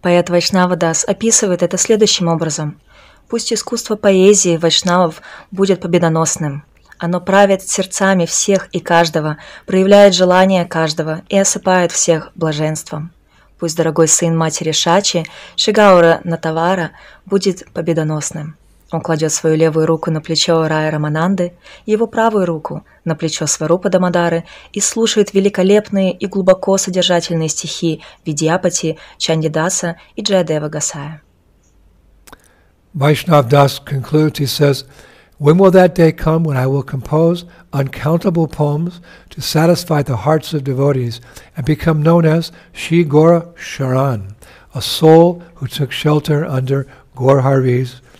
Поэт 0.01 0.29
Вайшнава 0.29 0.75
Дас 0.75 1.05
описывает 1.07 1.61
это 1.61 1.77
следующим 1.77 2.27
образом. 2.27 2.79
Пусть 3.29 3.53
искусство 3.53 3.95
поэзии 3.95 4.57
вайшнавов 4.57 5.21
будет 5.51 5.81
победоносным. 5.81 6.63
Оно 6.97 7.21
правит 7.21 7.61
сердцами 7.61 8.25
всех 8.25 8.67
и 8.71 8.79
каждого, 8.79 9.37
проявляет 9.65 10.13
желание 10.13 10.65
каждого 10.65 11.21
и 11.29 11.37
осыпает 11.37 11.91
всех 11.91 12.31
блаженством. 12.35 13.11
Пусть 13.59 13.77
дорогой 13.77 14.07
сын 14.07 14.35
матери 14.35 14.71
Шачи, 14.71 15.25
Шигаура 15.55 16.21
Натавара, 16.23 16.91
будет 17.25 17.71
победоносным. 17.73 18.55
Он 18.91 18.99
кладет 18.99 19.31
свою 19.31 19.55
левую 19.55 19.85
руку 19.85 20.11
на 20.11 20.19
плечо 20.19 20.67
Рая 20.67 20.91
Рамананды, 20.91 21.53
его 21.85 22.07
правую 22.07 22.45
руку 22.45 22.83
на 23.05 23.15
плечо 23.15 23.47
Сварупа 23.47 23.89
Дамадары 23.89 24.43
и 24.73 24.81
слушает 24.81 25.33
великолепные 25.33 26.11
и 26.11 26.25
глубоко 26.27 26.77
содержательные 26.77 27.47
стихи 27.47 28.01
Видьяпати, 28.25 28.97
Чандидаса 29.17 29.95
и 30.15 30.21
Джаядева 30.21 30.67
Гасая. 30.67 31.21
Vaishnav 32.93 33.47
Das 33.47 33.79
concludes, 33.79 34.39
he 34.39 34.45
says, 34.45 34.83
When 35.37 35.57
will 35.57 35.71
that 35.71 35.95
day 35.95 36.11
come 36.11 36.43
when 36.43 36.57
I 36.57 36.67
will 36.67 36.83
compose 36.83 37.45
uncountable 37.71 38.47
poems 38.47 38.99
to 39.29 39.41
satisfy 39.41 40.03
the 40.03 40.17
hearts 40.17 40.53
of 40.53 40.65
devotees 40.65 41.21
and 41.55 41.65
become 41.65 42.03
known 42.03 42.25
as 42.25 42.51
Shri 42.73 43.05
Gora 43.05 43.47
Sharan, 43.55 44.35
a 44.75 44.81
soul 44.81 45.41
who 45.55 45.67
took 45.67 45.91
shelter 45.93 46.45
under 46.45 46.85
Gaur 47.15 47.41
Hari's 47.41 47.61
lotus 47.81 47.99
feet? 47.99 48.10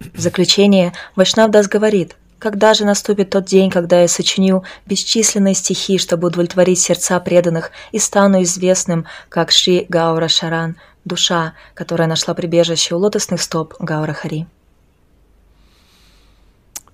В 0.00 0.18
заключение 0.18 0.92
Вайшнав 1.14 1.50
Дас 1.50 1.68
говорит, 1.68 2.16
когда 2.38 2.74
же 2.74 2.84
наступит 2.84 3.30
тот 3.30 3.44
день, 3.44 3.70
когда 3.70 4.00
я 4.00 4.08
сочиню 4.08 4.64
бесчисленные 4.86 5.54
стихи, 5.54 5.98
чтобы 5.98 6.28
удовлетворить 6.28 6.80
сердца 6.80 7.20
преданных 7.20 7.70
и 7.92 7.98
стану 7.98 8.42
известным, 8.42 9.06
как 9.28 9.50
Шри 9.50 9.86
Гаура 9.88 10.28
Шаран, 10.28 10.76
душа, 11.04 11.52
которая 11.74 12.08
нашла 12.08 12.34
прибежище 12.34 12.94
у 12.94 12.98
лотосных 12.98 13.42
стоп 13.42 13.74
Гаура 13.78 14.14
Хари. 14.14 14.46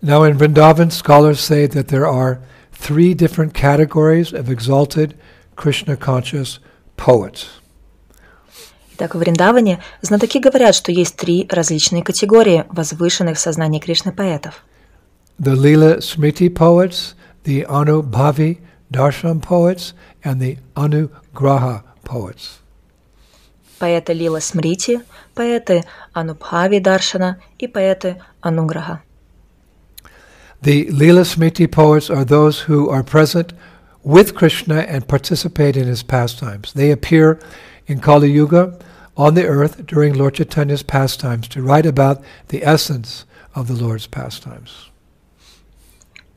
Now, 0.02 0.25
in 0.25 0.37
Vrindavan, 0.37 0.90
scholars 0.90 1.40
say 1.40 1.66
that 1.66 1.88
there 1.88 2.06
are 2.06 2.40
three 2.73 3.14
different 3.14 3.54
categories 3.54 4.32
of 4.32 4.50
exalted 4.50 5.14
Krishna 5.54 5.96
conscious 5.96 6.58
poets. 6.96 7.61
Так 8.96 9.14
в 9.14 9.18
Вриндаване 9.18 9.82
знатоки 10.00 10.38
говорят, 10.38 10.74
что 10.74 10.90
есть 10.90 11.16
три 11.16 11.46
различные 11.50 12.02
категории 12.02 12.64
возвышенных 12.70 13.36
в 13.36 13.40
сознании 13.40 13.78
Кришны 13.80 14.12
поэтов. 14.12 14.64
The 15.38 15.54
Lila 15.54 15.98
Smriti 15.98 16.48
poets, 16.48 17.14
the 17.44 17.66
Anubhavi 17.66 18.58
Darshan 18.90 19.42
poets, 19.42 19.92
and 20.24 20.40
the 20.40 20.58
Anugraha 20.74 21.82
poets. 22.04 22.60
Поэты 23.78 24.14
Лила 24.14 24.40
Смрити, 24.40 25.02
поэты 25.34 25.84
Анубхави 26.14 26.80
Даршана 26.80 27.38
и 27.58 27.66
поэты 27.66 28.16
Ануграха. 28.40 29.02
The 30.62 30.88
Lila 30.88 31.24
Smriti 31.24 31.70
poets 31.70 32.08
are 32.08 32.24
those 32.24 32.60
who 32.60 32.88
are 32.88 33.02
present 33.02 33.52
with 34.02 34.34
Krishna 34.34 34.86
and 34.88 35.06
participate 35.06 35.76
in 35.76 35.86
his 35.86 36.02
pastimes. 36.02 36.72
They 36.72 36.90
appear 36.90 37.38
in 37.86 38.00
Kali 38.00 38.30
Yuga 38.30 38.78
on 39.15 39.33
the 39.33 39.45
earth 39.45 39.85
during 39.85 40.13
Lord 40.13 40.35
Chaitanya's 40.35 40.83
pastimes 40.83 41.47
to 41.50 41.61
write 41.61 41.85
about 41.85 42.21
the 42.50 42.63
essence 42.63 43.25
of 43.55 43.67
the 43.67 43.75
Lord's 43.75 44.07
pastimes. 44.07 44.89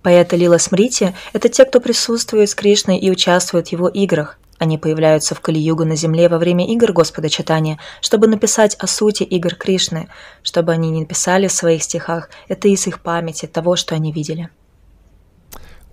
Поэты 0.03 0.37
Лила 0.37 0.59
Смрити – 0.59 1.33
это 1.33 1.49
те, 1.49 1.65
кто 1.65 1.81
присутствует 1.81 2.51
с 2.51 2.55
Кришной 2.55 2.99
и 2.99 3.11
участвует 3.11 3.69
в 3.69 3.73
его 3.73 3.89
играх. 3.89 4.39
Они 4.59 4.77
появляются 4.77 5.35
в 5.35 5.41
Кали-югу 5.41 5.85
на 5.85 5.97
земле 5.97 6.29
во 6.29 6.39
время 6.39 6.67
игр 6.71 6.93
Господа 6.93 7.29
Читания, 7.29 7.79
чтобы 8.03 8.27
написать 8.27 8.77
о 8.79 8.87
сути 8.87 9.23
игр 9.23 9.55
Кришны, 9.55 10.09
чтобы 10.43 10.73
они 10.73 10.91
не 10.91 11.01
написали 11.01 11.49
в 11.49 11.53
своих 11.53 11.83
стихах, 11.83 12.29
это 12.49 12.69
из 12.69 12.87
их 12.87 13.01
памяти, 13.01 13.47
того, 13.47 13.77
что 13.77 13.95
они 13.95 14.13
видели. 14.13 14.51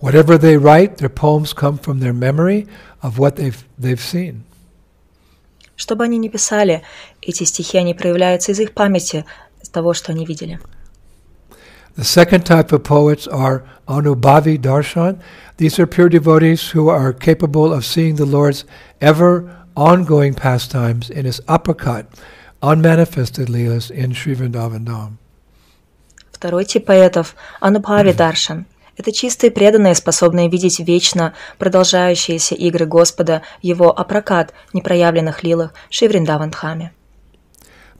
Whatever 0.02 0.38
they 0.38 0.58
write, 0.58 0.98
their 0.98 1.14
poems 1.14 1.54
come 1.54 1.78
from 1.78 2.00
their 2.00 2.14
memory 2.14 2.68
of 3.02 3.18
what 3.18 3.36
they've, 3.38 3.64
they've 3.80 4.02
seen. 4.02 4.44
Что 5.77 5.95
бы 5.95 6.05
они 6.05 6.19
ни 6.19 6.29
писали, 6.29 6.83
эти 7.23 7.45
стихи, 7.45 7.79
они 7.79 7.95
проявляются 7.95 8.53
из 8.53 8.61
их 8.61 8.73
памяти, 8.73 9.25
из 9.63 9.69
того, 9.69 9.95
что 9.95 10.13
они 10.13 10.25
видели. 10.25 10.59
The 11.97 12.05
second 12.05 12.45
type 12.45 12.73
of 12.73 12.83
poets 12.83 13.27
are 13.27 13.65
Anubhavi 13.89 14.59
Darshan. 14.59 15.19
These 15.57 15.79
are 15.79 15.87
pure 15.87 16.11
devotees 16.11 16.75
who 16.75 16.89
are 16.91 17.13
capable 17.15 17.73
of 17.73 17.87
seeing 17.87 18.17
the 18.17 18.27
Lord's 18.27 18.65
ever 19.01 19.51
ongoing 19.75 20.35
pastimes 20.35 21.09
in 21.09 21.25
his 21.25 21.41
uppercut, 21.49 22.07
unmanifested 22.63 23.49
leelas 23.49 23.91
in 23.91 24.13
Sri 24.13 24.35
Vrindavan 24.35 24.85
Dham. 24.85 25.19
Второй 26.33 26.67
тип 26.67 26.85
поэтов– 26.85 27.35
Анубхави 27.61 28.13
Даршан. 28.13 28.67
Это 28.97 29.13
чистые 29.13 29.51
преданные, 29.51 29.95
способные 29.95 30.49
видеть 30.49 30.81
вечно 30.81 31.35
продолжающиеся 31.59 32.55
игры 32.55 32.87
Господа, 32.87 33.43
его 33.61 33.91
апрокат 33.91 34.55
непроявленных 34.73 35.43
лилах 35.43 35.75
Шри. 35.91 36.09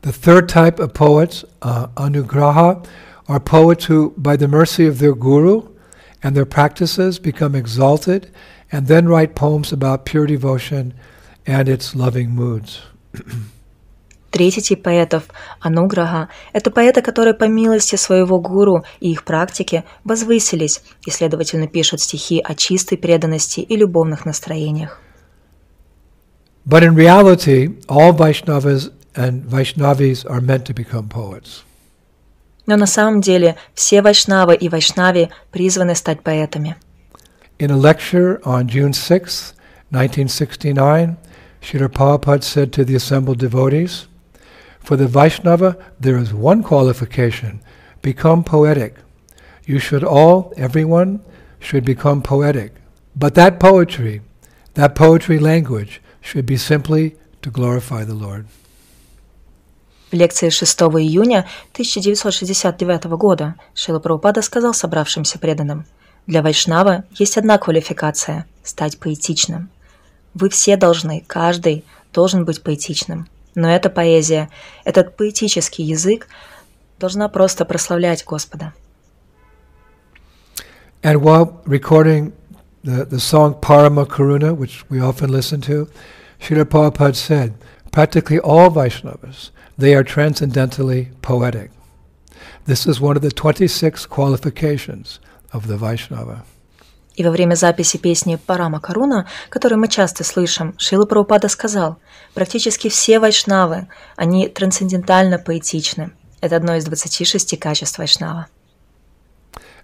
The 0.03 0.13
third 0.13 0.49
type 0.49 0.79
of 0.79 0.95
poets, 0.95 1.45
uh, 1.63 1.89
Anugraha, 1.97 2.87
are 3.29 3.41
poets 3.41 3.87
who, 3.87 4.15
by 4.17 4.37
the 4.37 4.47
mercy 4.47 4.87
of 4.87 4.99
their 4.99 5.15
guru 5.15 5.63
and 6.23 6.37
their 6.37 6.47
practices, 6.47 7.19
become 7.19 7.55
exalted 7.55 8.31
and 8.71 8.87
then 8.87 9.09
write 9.09 9.35
poems 9.35 9.73
about 9.73 10.05
pure 10.05 10.27
devotion 10.27 10.95
and 11.47 11.69
its 11.69 11.95
loving 11.95 12.31
moods. 12.31 12.83
Третий 14.31 14.61
тип 14.61 14.83
поэтов– 14.83 15.25
ануграха– 15.61 16.29
это 16.53 16.71
поэты, 16.71 17.01
которые 17.01 17.35
по 17.35 17.45
милости 17.45 17.97
своего 17.97 18.41
гуру 18.41 18.85
и 19.01 19.11
их 19.11 19.25
практики 19.25 19.85
возвысились 20.05 20.83
и, 21.07 21.11
следовательно, 21.11 21.69
пишут 21.69 22.01
стихи 22.01 22.41
о 22.45 22.55
чистой 22.55 22.99
преданности 22.99 23.61
и 23.61 23.77
любовных 23.77 24.27
настроениях. 24.27 25.01
But 26.67 26.83
in 26.83 26.95
reality, 26.95 27.77
all 27.89 28.13
Vaishnavas 28.13 28.91
and 29.15 29.45
Vaishnavis 29.45 30.29
are 30.29 30.41
meant 30.41 30.67
to 30.67 30.75
become 30.75 31.09
poets. 31.09 31.63
Но 32.67 32.77
на 32.77 32.87
самом 32.87 33.21
деле 33.21 33.57
все 33.75 34.03
вайшнавы 34.03 34.57
и 34.57 34.69
вайшнави 34.69 35.31
призваны 35.53 35.95
стать 35.95 36.23
поэтами. 36.23 36.77
In 37.59 37.71
a 37.71 37.77
lecture 37.77 38.41
on 38.43 38.67
June 38.67 38.93
6, 38.93 39.55
1969, 39.91 41.17
Srila 41.63 41.89
Prabhupada 41.89 42.43
said 42.43 42.73
to 42.73 42.85
the 42.85 42.97
assembled 42.97 43.39
devotees, 43.39 44.07
For 44.86 44.98
the 44.98 45.08
Vaishnava, 45.08 45.78
there 46.00 46.18
is 46.18 46.34
one 46.34 46.64
qualification 46.64 47.62
become 48.02 48.44
poetic. 48.44 48.96
You 49.66 49.80
should 49.80 50.04
all, 50.04 50.54
everyone, 50.58 51.22
should 51.60 51.86
become 51.86 52.22
poetic. 52.22 52.74
But 53.16 53.36
that 53.36 53.60
poetry, 53.60 54.22
that 54.74 54.96
poetry 54.96 55.40
language, 55.40 56.02
should 56.22 56.46
be 56.46 56.58
simply 56.58 57.16
to 57.42 57.50
glorify 57.50 58.04
the 58.04 58.16
Lord. 58.16 58.46
В 60.12 60.14
лекции 60.14 60.50
6 60.50 60.82
июня 61.00 61.48
1969 61.72 63.06
года 63.18 63.56
Шила 63.74 64.00
Прабхупада 64.00 64.42
сказал 64.42 64.74
собравшимся 64.74 65.40
преданным, 65.40 65.86
«Для 66.28 66.42
вайшнава 66.42 67.06
есть 67.18 67.38
одна 67.38 67.58
квалификация – 67.58 68.64
стать 68.64 69.00
поэтичным. 69.00 69.70
Вы 70.34 70.50
все 70.50 70.76
должны, 70.76 71.24
каждый 71.26 71.86
должен 72.14 72.44
быть 72.46 72.62
поэтичным. 72.62 73.28
Но 73.57 73.69
эта 73.69 73.91
поэзия, 73.91 74.49
этот 74.85 75.17
поэтический 75.17 75.83
язык 75.83 76.29
должна 77.01 77.29
просто 77.29 77.65
прославлять 77.65 78.25
Господа». 78.25 78.73
And 81.03 81.23
while 81.23 81.61
recording 81.67 82.33
the, 82.85 83.05
the 83.05 83.21
song 83.21 83.55
Parama 83.55 84.07
Karuna, 84.07 84.55
which 84.55 84.89
we 84.89 85.01
often 85.01 85.31
listen 85.31 85.61
to, 85.63 85.89
Srila 86.41 86.65
Prabhupada 86.65 87.17
said, 87.17 87.55
practically 87.93 88.39
all 88.39 88.71
Vaishnavas, 88.71 89.51
they 89.79 89.95
are 89.95 90.05
transcendentally 90.05 91.11
poetic. 91.23 91.71
This 92.67 92.87
is 92.87 93.01
one 93.01 93.17
of 93.17 93.23
the 93.23 93.31
26 93.31 94.07
qualifications 94.07 95.21
of 95.53 95.67
the 95.67 95.77
Vaishnava. 95.77 96.45
И 97.17 97.25
во 97.25 97.31
время 97.31 97.55
записи 97.55 97.97
песни 97.97 98.37
«Парама 98.37 98.79
Каруна», 98.79 99.27
которую 99.49 99.81
мы 99.81 99.89
часто 99.89 100.23
слышим, 100.23 100.75
Шила 100.79 101.07
Прабхупада 101.07 101.49
сказал, 101.49 101.99
практически 102.35 102.89
все 102.89 103.19
вайшнавы, 103.19 103.89
они 104.17 104.49
трансцендентально 104.49 105.39
поэтичны. 105.39 106.11
Это 106.43 106.57
одно 106.57 106.77
из 106.77 106.85
26 106.85 107.59
качеств 107.59 107.99
вайшнава. 107.99 108.47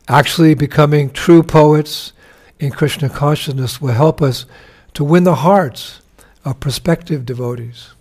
Actually, 0.06 0.54
becoming 0.54 1.10
true 1.10 1.42
poets 1.42 2.12
in 2.58 2.70
Krishna 2.70 3.08
consciousness 3.08 3.80
will 3.80 3.96
help 3.96 4.20
us 4.20 4.46
to 4.92 5.04
win 5.04 5.24
the 5.24 5.42
hearts 5.42 6.02
of 6.44 6.60
prospective 6.60 7.24
devotees. 7.24 7.94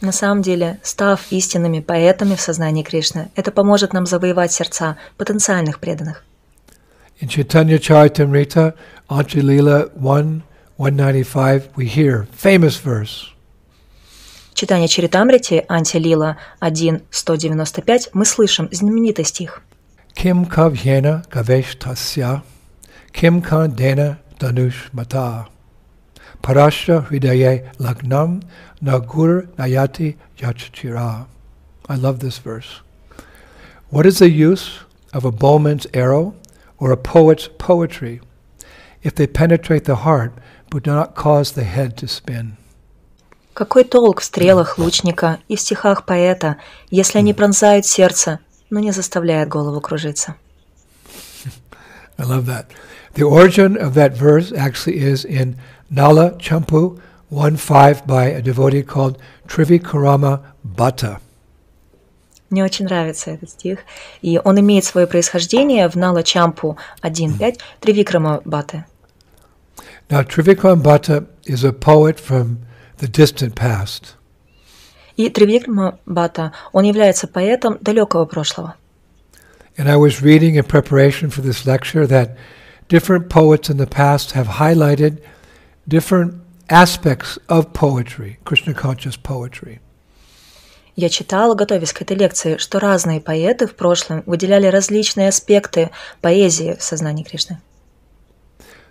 На 0.00 0.12
самом 0.12 0.42
деле, 0.42 0.78
став 0.84 1.20
истинными 1.32 1.80
поэтами 1.80 2.36
в 2.36 2.40
сознании 2.40 2.84
Кришны, 2.84 3.32
это 3.34 3.50
поможет 3.50 3.92
нам 3.92 4.06
завоевать 4.06 4.52
сердца 4.52 4.96
потенциальных 5.16 5.80
преданных. 5.80 6.22
In 7.19 7.27
Chaitanya 7.27 7.79
Charitamrita, 7.79 8.73
Anjalila 9.09 9.93
1, 9.95 10.43
195, 10.77 11.69
we 11.75 11.85
hear 11.85 12.23
famous 12.31 12.77
verse. 12.77 13.29
Читание 14.55 14.87
Чаритамрити, 14.87 15.65
Антилила 15.67 16.37
1, 16.59 17.01
195, 17.11 18.09
мы 18.13 18.25
слышим 18.25 18.69
знаменитый 18.71 19.25
стих. 19.25 19.61
Kim 20.15 20.45
kavhyena 20.45 21.27
kavesh 21.29 21.77
tasya, 21.77 22.43
kim 23.11 23.41
kandena 23.41 24.19
danush 24.39 24.93
mata. 24.93 25.47
Parashra 26.43 27.07
hridaye 27.07 27.73
lagnam 27.77 28.43
nagur 28.81 29.47
nayati 29.57 30.17
yachchira. 30.37 31.25
I 31.89 31.95
love 31.95 32.19
this 32.19 32.37
verse. 32.37 32.81
What 33.89 34.05
is 34.05 34.19
the 34.19 34.29
use 34.29 34.79
of 35.13 35.25
a 35.25 35.31
bowman's 35.31 35.87
arrow 35.93 36.35
or 36.77 36.91
a 36.91 36.97
poet's 36.97 37.49
poetry 37.57 38.21
if 39.01 39.13
they 39.15 39.27
penetrate 39.27 39.85
the 39.85 40.03
heart 40.03 40.33
but 40.69 40.83
do 40.83 40.91
not 40.91 41.15
cause 41.15 41.53
the 41.53 41.63
head 41.63 41.95
to 41.97 42.07
spin? 42.07 42.57
Какой 43.53 43.83
толк 43.83 44.21
в 44.21 44.23
стрелах 44.23 44.79
лучника 44.79 45.39
и 45.47 45.55
в 45.55 45.61
стихах 45.61 46.05
поэта, 46.05 46.57
если 46.89 47.19
они 47.19 47.35
пронзают 47.35 47.85
сердце, 47.85 48.39
но 48.71 48.79
не 48.79 48.91
заставляют 48.91 49.49
голову 49.49 49.79
кружиться? 49.79 50.35
I 52.17 52.25
love 52.25 52.45
that. 52.47 52.65
The 53.13 53.23
origin 53.23 53.77
of 53.77 53.93
that 53.93 54.17
verse 54.17 54.51
actually 54.51 54.97
is 54.97 55.23
in 55.23 55.57
Nala 55.91 56.31
Champu 56.39 56.99
1.5 57.31 58.07
by 58.07 58.25
a 58.25 58.41
devotee 58.41 58.81
called 58.81 59.19
Trivikrama 59.47 60.41
Bhatta. 60.65 61.19
Мне 62.50 62.64
очень 62.64 62.86
нравится 62.86 63.30
этот 63.30 63.50
стих, 63.50 63.80
и 64.22 64.40
он 64.42 64.58
имеет 64.60 64.84
свое 64.84 65.06
происхождение 65.06 65.88
в 65.88 65.96
Нала 65.96 66.22
Чампу 66.22 66.78
1.5 67.02 67.58
Тривикрама 67.80 68.40
Бхатты. 68.44 68.84
Now, 70.08 70.22
Trivikram 70.22 70.82
Bhatta 70.82 71.26
is 71.44 71.62
a 71.64 71.72
poet 71.72 72.18
from 72.18 72.60
the 72.98 73.08
distant 73.08 73.54
past. 73.54 74.14
И 75.16 75.28
Тривикрама 75.28 75.98
Бхатта, 76.06 76.52
он 76.72 76.84
является 76.84 77.28
поэтом 77.28 77.76
далекого 77.82 78.24
прошлого. 78.24 78.76
And 79.76 79.88
I 79.88 79.96
was 79.96 80.22
reading 80.22 80.56
in 80.56 80.64
preparation 80.64 81.30
for 81.30 81.42
this 81.42 81.66
lecture 81.66 82.06
that 82.06 82.36
different 82.88 83.28
poets 83.28 83.68
in 83.68 83.76
the 83.76 83.86
past 83.86 84.32
have 84.32 84.58
highlighted 84.58 85.18
different 85.86 86.34
aspects 86.70 87.38
of 87.48 87.72
poetry, 87.74 88.38
Krishna 88.44 88.74
conscious 88.74 89.16
poetry. 89.16 89.80
Я 90.98 91.10
читала, 91.10 91.54
готовясь 91.54 91.92
к 91.92 92.02
этой 92.02 92.16
лекции, 92.16 92.56
что 92.56 92.80
разные 92.80 93.20
поэты 93.20 93.68
в 93.68 93.76
прошлом 93.76 94.24
выделяли 94.26 94.66
различные 94.66 95.28
аспекты 95.28 95.90
поэзии 96.20 96.74
в 96.76 96.82
сознании 96.82 97.22
Кришны. 97.22 97.60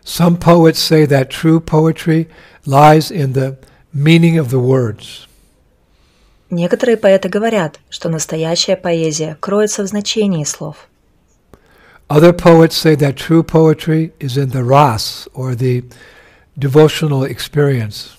Some 0.06 0.40
poets 0.40 0.80
say 0.80 1.06
that 1.06 1.30
true 1.30 1.60
poetry 1.60 2.30
lies 2.66 3.12
in 3.12 3.34
the 3.34 3.58
meaning 3.94 4.38
of 4.38 4.52
the 4.52 4.62
words. 4.62 5.28
Некоторые 6.50 6.96
поэты 6.96 7.28
говорят, 7.28 7.82
что 7.90 8.08
настоящая 8.08 8.78
поэзия 8.78 9.36
кроется 9.42 9.84
в 9.84 9.88
значении 9.88 10.46
слов. 10.46 10.88
Other 12.08 12.32
poets 12.32 12.72
say 12.72 12.96
that 12.96 13.18
true 13.18 13.44
poetry 13.44 14.14
is 14.22 14.38
in 14.38 14.52
the 14.52 14.64
ras, 14.64 15.28
or 15.34 15.56
the 15.56 15.84
devotional 16.58 17.26
experience. 17.26 18.17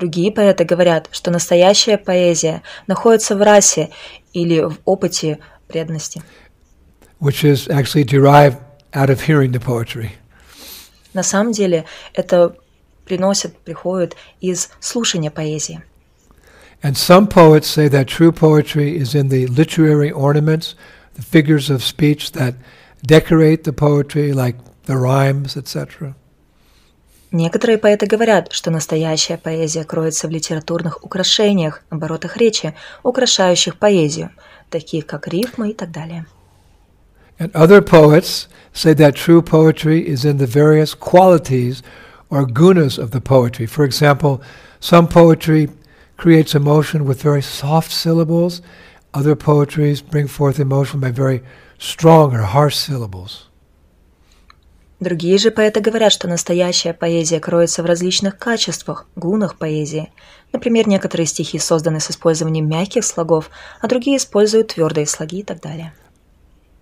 Другие 0.00 0.32
поэты 0.32 0.64
говорят, 0.64 1.10
что 1.12 1.30
настоящая 1.30 1.98
поэзия 1.98 2.62
находится 2.86 3.36
в 3.36 3.42
расе 3.42 3.90
или 4.32 4.60
в 4.60 4.78
опыте 4.86 5.40
преданности, 5.68 6.22
which 7.20 7.44
is 7.44 7.68
actually 7.68 8.04
derived 8.04 8.56
out 8.94 9.10
of 9.10 9.20
hearing 9.26 9.52
the 9.52 9.62
poetry. 9.62 10.12
на 11.12 11.22
самом 11.22 11.52
деле 11.52 11.84
это 12.14 12.56
приносит, 13.04 13.58
приходит 13.58 14.16
из 14.40 14.70
слушания 14.80 15.30
поэзии. 15.30 15.82
And 16.82 16.96
some 16.96 17.28
poets 17.28 17.66
say 17.66 17.88
that 17.88 18.06
true 18.06 18.32
poetry 18.32 18.96
is 18.96 19.14
in 19.14 19.28
the 19.28 19.46
literary 19.48 20.10
ornaments, 20.10 20.76
the 21.14 21.22
figures 21.22 21.68
of 21.68 21.82
speech 21.82 22.32
that 22.32 22.54
decorate 23.04 23.64
the 23.64 23.74
poetry, 23.74 24.32
like 24.32 24.56
the 24.86 24.96
rhymes, 24.96 25.58
etc. 25.58 26.14
Некоторые 27.32 27.78
поэты 27.78 28.06
говорят, 28.06 28.52
что 28.52 28.70
настоящая 28.72 29.38
поэзия 29.38 29.84
кроется 29.84 30.26
в 30.26 30.30
литературных 30.30 31.04
украшениях, 31.04 31.82
оборотах 31.88 32.36
речи, 32.36 32.74
украшающих 33.04 33.76
поэзию, 33.76 34.30
таких 34.68 35.06
как 35.06 35.28
рифмы 35.28 35.70
и 35.70 35.74
так 35.74 35.92
далее. 35.92 36.26
And 37.38 37.52
other 37.52 37.80
poets 37.80 38.48
say 38.72 38.94
that 38.94 39.14
true 39.14 39.42
poetry 39.42 40.06
is 40.06 40.24
in 40.24 40.38
the 40.38 40.46
various 40.46 40.94
qualities 40.94 41.82
or 42.28 42.44
gunas 42.44 42.98
of 42.98 43.12
the 43.12 43.20
poetry. 43.20 43.66
For 43.66 43.84
example, 43.84 44.42
some 44.80 45.06
poetry 45.06 45.70
creates 46.16 46.54
emotion 46.54 47.06
with 47.06 47.22
very 47.22 47.42
soft 47.42 47.92
syllables, 47.92 48.60
other 49.14 49.36
poetries 49.36 50.02
bring 50.02 50.26
forth 50.26 50.58
emotion 50.58 51.00
by 51.00 51.12
very 51.12 51.42
strong 51.78 52.34
or 52.34 52.42
harsh 52.42 52.76
syllables. 52.76 53.49
Другие 55.00 55.38
же 55.38 55.50
поэты 55.50 55.80
говорят, 55.80 56.12
что 56.12 56.28
настоящая 56.28 56.92
поэзия 56.92 57.40
кроется 57.40 57.82
в 57.82 57.86
различных 57.86 58.36
качествах, 58.36 59.06
гунах 59.16 59.56
поэзии. 59.56 60.12
Например, 60.52 60.86
некоторые 60.86 61.26
стихи 61.26 61.58
созданы 61.58 62.00
с 62.00 62.10
использованием 62.10 62.68
мягких 62.68 63.02
слогов, 63.04 63.50
а 63.80 63.88
другие 63.88 64.18
используют 64.18 64.74
твердые 64.74 65.06
слоги 65.06 65.40
и 65.40 65.42
так 65.42 65.62
далее. 65.62 65.94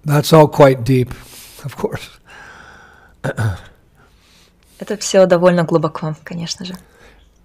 That's 0.04 0.32
all 0.32 0.50
quite 0.52 0.82
deep, 0.82 1.12
of 1.62 1.76
course. 1.76 2.00
Это 4.80 4.96
все 4.96 5.26
довольно 5.26 5.62
глубоко, 5.62 6.16
конечно 6.24 6.64
же. 6.64 6.74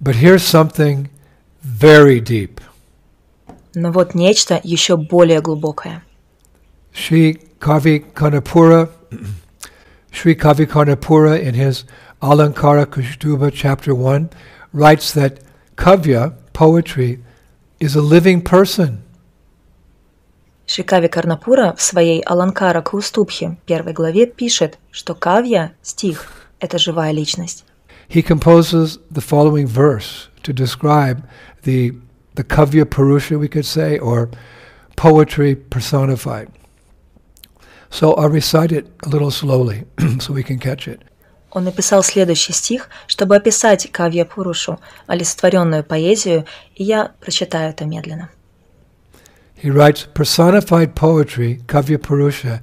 But 0.02 0.16
here's 0.16 0.38
something 0.38 1.10
very 1.64 2.20
deep. 2.20 2.62
Но 3.76 3.92
вот 3.92 4.16
нечто 4.16 4.60
еще 4.64 4.98
более 4.98 5.42
глубокое. 5.42 6.04
Sri 6.94 7.40
Kavi 7.60 8.04
Kanapura, 8.14 8.90
Sri 10.13 10.35
Kavi 10.35 10.67
Kanapura 10.67 11.41
in 11.41 11.55
his 11.55 11.85
Alankara 12.23 12.87
Kushtuba 12.87 13.51
chapter 13.53 13.95
1 13.95 14.31
writes 14.73 15.13
that 15.13 15.41
kavya, 15.77 16.35
poetry, 16.53 17.21
is 17.81 17.95
a 17.95 18.03
living 18.03 18.43
person. 18.43 19.05
Шикави 20.67 21.09
Карнапура 21.09 21.75
в 21.77 21.81
своей 21.81 22.21
Аланкара 22.21 22.83
Каустубхе 22.83 23.57
первой 23.65 23.95
главе 23.95 24.27
пишет, 24.27 24.79
что 24.91 25.15
кавья, 25.15 25.73
стих, 25.83 26.27
это 26.61 26.79
живая 26.79 27.13
личность. 27.13 27.65
He 28.09 28.23
composes 28.23 28.99
the 29.11 29.23
following 29.23 29.67
verse 29.67 30.29
to 30.43 30.53
describe 30.53 31.23
the, 31.63 31.93
the 32.35 32.45
kavya 32.45 32.85
purusha, 32.85 33.39
we 33.39 33.49
could 33.49 33.65
say, 33.65 33.99
or 33.99 34.31
poetry 34.97 35.55
personified. 35.55 36.49
So 37.93 38.15
I'll 38.15 38.29
recite 38.29 38.73
it 38.73 38.87
a 39.05 39.09
little 39.09 39.31
slowly 39.31 39.87
so 40.21 40.33
we 40.33 40.43
can 40.43 40.59
catch 40.59 40.87
it. 40.87 41.01
Он 41.51 41.65
написал 41.65 42.03
следующий 42.03 42.53
стих, 42.53 42.91
чтобы 43.07 43.35
описать 43.35 43.91
кавья 43.91 44.27
Пурушу, 44.27 44.79
олицетворенную 45.07 45.83
поэзию, 45.83 46.45
и 46.75 46.85
я 46.85 47.13
прочитаю 47.21 47.71
это 47.71 47.87
медленно. 47.87 48.29
He 49.63 49.71
writes, 49.71 50.07
personified 50.15 50.95
poetry, 50.95 51.61
Kavya 51.67 51.99
Purusha, 51.99 52.63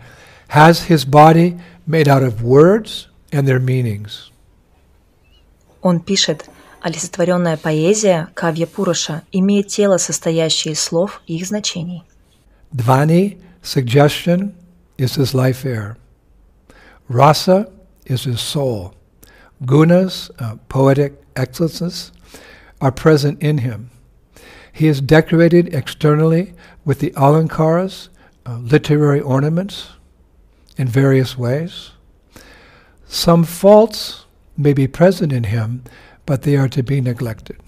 has 0.50 0.84
his 0.88 1.04
body 1.04 1.58
made 1.86 2.08
out 2.08 2.24
of 2.24 2.42
words 2.42 3.08
and 3.32 3.48
their 3.48 3.60
meanings. 3.60 4.32
Он 5.82 6.00
пишет, 6.00 6.46
олицетворенная 6.82 7.58
поэзия 7.58 8.30
Кавья 8.34 8.66
Пуруша 8.66 9.24
имеет 9.32 9.68
тело, 9.68 9.98
состоящее 9.98 10.74
из 10.74 10.80
слов 10.80 11.22
и 11.28 11.36
их 11.36 11.48
значений. 11.48 12.04
Dvani, 12.72 13.40
suggestion, 13.62 14.54
is 15.01 15.15
his 15.15 15.35
life 15.35 15.65
air. 15.65 15.97
Rasa 17.09 17.73
is 18.07 18.25
his 18.25 18.41
soul. 18.41 18.95
Gunas, 19.65 20.31
uh, 20.39 20.57
poetic 20.69 21.15
excellences, 21.35 22.13
are 22.81 22.93
present 22.93 23.43
in 23.43 23.59
him. 23.59 23.91
He 24.73 24.87
is 24.87 25.01
decorated 25.01 25.75
externally 25.75 26.55
with 26.85 27.01
the 27.01 27.11
alankaras, 27.11 28.09
uh, 28.47 28.59
literary 28.59 29.21
ornaments, 29.21 29.91
in 30.77 30.87
various 30.87 31.37
ways. 31.37 31.91
Some 33.07 33.45
faults 33.45 34.25
may 34.57 34.73
be 34.73 34.87
present 34.87 35.33
in 35.33 35.45
him, 35.45 35.85
but 36.27 36.43
they 36.43 36.57
are 36.57 36.69
to 36.69 36.83
be 36.83 37.01
neglected. 37.01 37.59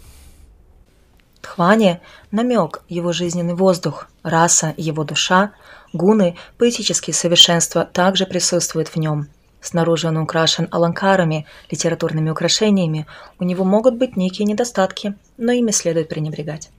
Тхвани– 1.43 2.01
намек, 2.31 2.83
его 2.89 3.13
жизненный 3.13 3.55
воздух, 3.55 4.09
раса– 4.23 4.73
его 4.77 5.05
душа, 5.05 5.53
гуны– 5.93 6.37
поэтические 6.59 7.13
совершенства 7.13 7.85
также 7.85 8.25
присутствуют 8.27 8.89
в 8.89 8.97
нем. 8.97 9.29
Снаружи 9.61 10.09
он 10.09 10.17
украшен 10.17 10.69
аланкарами, 10.71 11.47
литературными 11.71 12.31
украшениями, 12.31 13.07
у 13.39 13.45
него 13.45 13.65
могут 13.65 13.97
быть 13.97 14.17
некие 14.17 14.47
недостатки, 14.47 15.15
но 15.37 15.53
ими 15.53 15.73
следует 15.73 16.09
пренебрегать. 16.09 16.71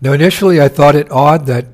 Now, 0.00 0.12
initially, 0.12 0.60
I 0.60 0.68
thought 0.68 0.94
it 0.94 1.10
odd 1.10 1.46
that 1.46 1.66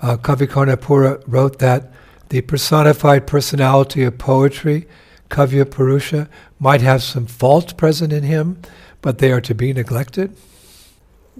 uh, 0.00 0.16
Kavi 0.16 0.46
Karnapura 0.46 1.22
wrote 1.26 1.58
that 1.60 1.90
the 2.28 2.42
personified 2.42 3.26
personality 3.26 4.02
of 4.02 4.18
poetry, 4.18 4.86
Kavya 5.30 5.64
Purusha, 5.64 6.28
might 6.58 6.82
have 6.82 7.02
some 7.02 7.26
faults 7.26 7.72
present 7.72 8.12
in 8.12 8.24
him, 8.24 8.58
but 9.02 9.18
they 9.18 9.30
are 9.32 9.40
to 9.40 9.54
be 9.54 9.72
neglected. 9.72 10.36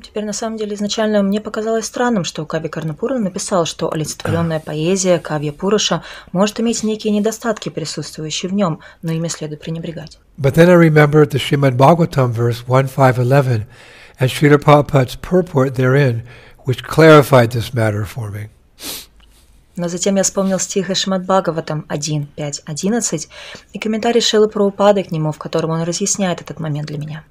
Теперь, 0.02 0.24
на 0.24 0.32
самом 0.32 0.56
деле, 0.56 0.74
изначально 0.74 1.22
мне 1.22 1.40
показалось 1.40 1.84
странным, 1.84 2.24
что 2.24 2.46
Кави 2.46 2.68
Карнапура 2.68 3.18
написал, 3.18 3.66
что 3.66 3.92
олицетворенная 3.92 4.60
поэзия 4.64 5.18
Кавья 5.18 5.52
Пуруша 5.52 6.02
может 6.32 6.58
иметь 6.60 6.82
некие 6.82 7.12
недостатки, 7.12 7.68
присутствующие 7.68 8.50
в 8.50 8.54
нем, 8.54 8.80
но 9.02 9.12
ими 9.12 9.28
следует 9.28 9.60
пренебрегать. 9.60 10.18
But 10.38 10.54
then 10.54 10.68
I 10.68 10.74
remembered 10.74 11.30
the 11.30 11.38
Srimad 11.38 11.76
Bhagavatam 11.76 12.32
verse 12.32 12.64
1.5.11 12.66 13.66
and 14.18 14.30
Srila 14.30 14.58
Prabhupada's 14.58 15.16
purport 15.16 15.74
therein, 15.74 16.22
which 16.64 16.82
clarified 16.82 17.50
this 17.52 17.74
matter 17.74 18.04
for 18.04 18.30
me. 18.30 18.48
Но 19.76 19.88
затем 19.88 20.16
я 20.16 20.22
вспомнил 20.22 20.58
стих 20.58 20.90
из 20.90 20.98
Шмат 20.98 21.24
Бхагаватам 21.24 21.84
1, 21.88 22.26
5, 22.36 22.62
11 22.66 23.28
и 23.72 23.78
комментарий 23.78 24.20
Шилы 24.20 24.48
Прабхупады 24.48 25.04
к 25.04 25.10
нему, 25.10 25.32
в 25.32 25.38
котором 25.38 25.70
он 25.70 25.82
разъясняет 25.82 26.40
этот 26.40 26.60
момент 26.60 26.88
для 26.88 26.98
меня. 26.98 27.24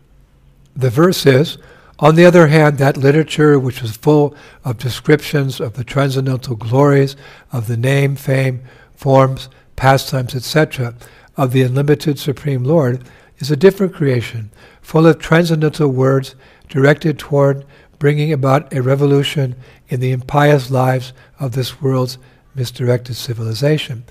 The 0.75 0.89
verse 0.89 1.25
is, 1.25 1.60
On 2.02 2.16
the 2.16 2.26
other 2.26 2.48
hand, 2.48 2.78
that 2.78 2.96
literature 2.96 3.60
which 3.60 3.82
was 3.82 3.98
full 3.98 4.34
of 4.64 4.78
descriptions 4.78 5.60
of 5.60 5.74
the 5.74 5.84
transcendental 5.84 6.56
glories 6.56 7.18
of 7.52 7.68
the 7.68 7.76
name, 7.76 8.16
fame, 8.16 8.62
forms, 8.96 9.50
pastimes, 9.76 10.34
etc., 10.34 10.96
of 11.36 11.52
the 11.52 11.62
unlimited 11.62 12.18
Supreme 12.18 12.64
Lord, 12.64 13.04
is 13.40 13.52
a 13.52 13.58
different 13.58 13.94
creation, 13.94 14.50
full 14.82 15.06
of 15.08 15.20
transcendental 15.20 15.90
words 15.90 16.36
directed 16.70 17.20
toward 17.20 17.66
bringing 17.98 18.32
about 18.32 18.74
a 18.74 18.82
revolution 18.82 19.56
in 19.90 20.00
the 20.00 20.12
impious 20.12 20.72
lives 20.72 21.12
of 21.38 21.52
this 21.52 21.82
world's 21.82 22.18
misdirected 22.56 23.16
civilization. 23.18 24.06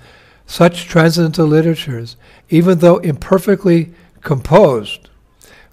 Such 0.46 0.86
transcendental 0.86 1.46
literatures, 1.46 2.16
even 2.50 2.78
though 2.78 2.98
imperfectly 2.98 3.92
composed, 4.20 5.08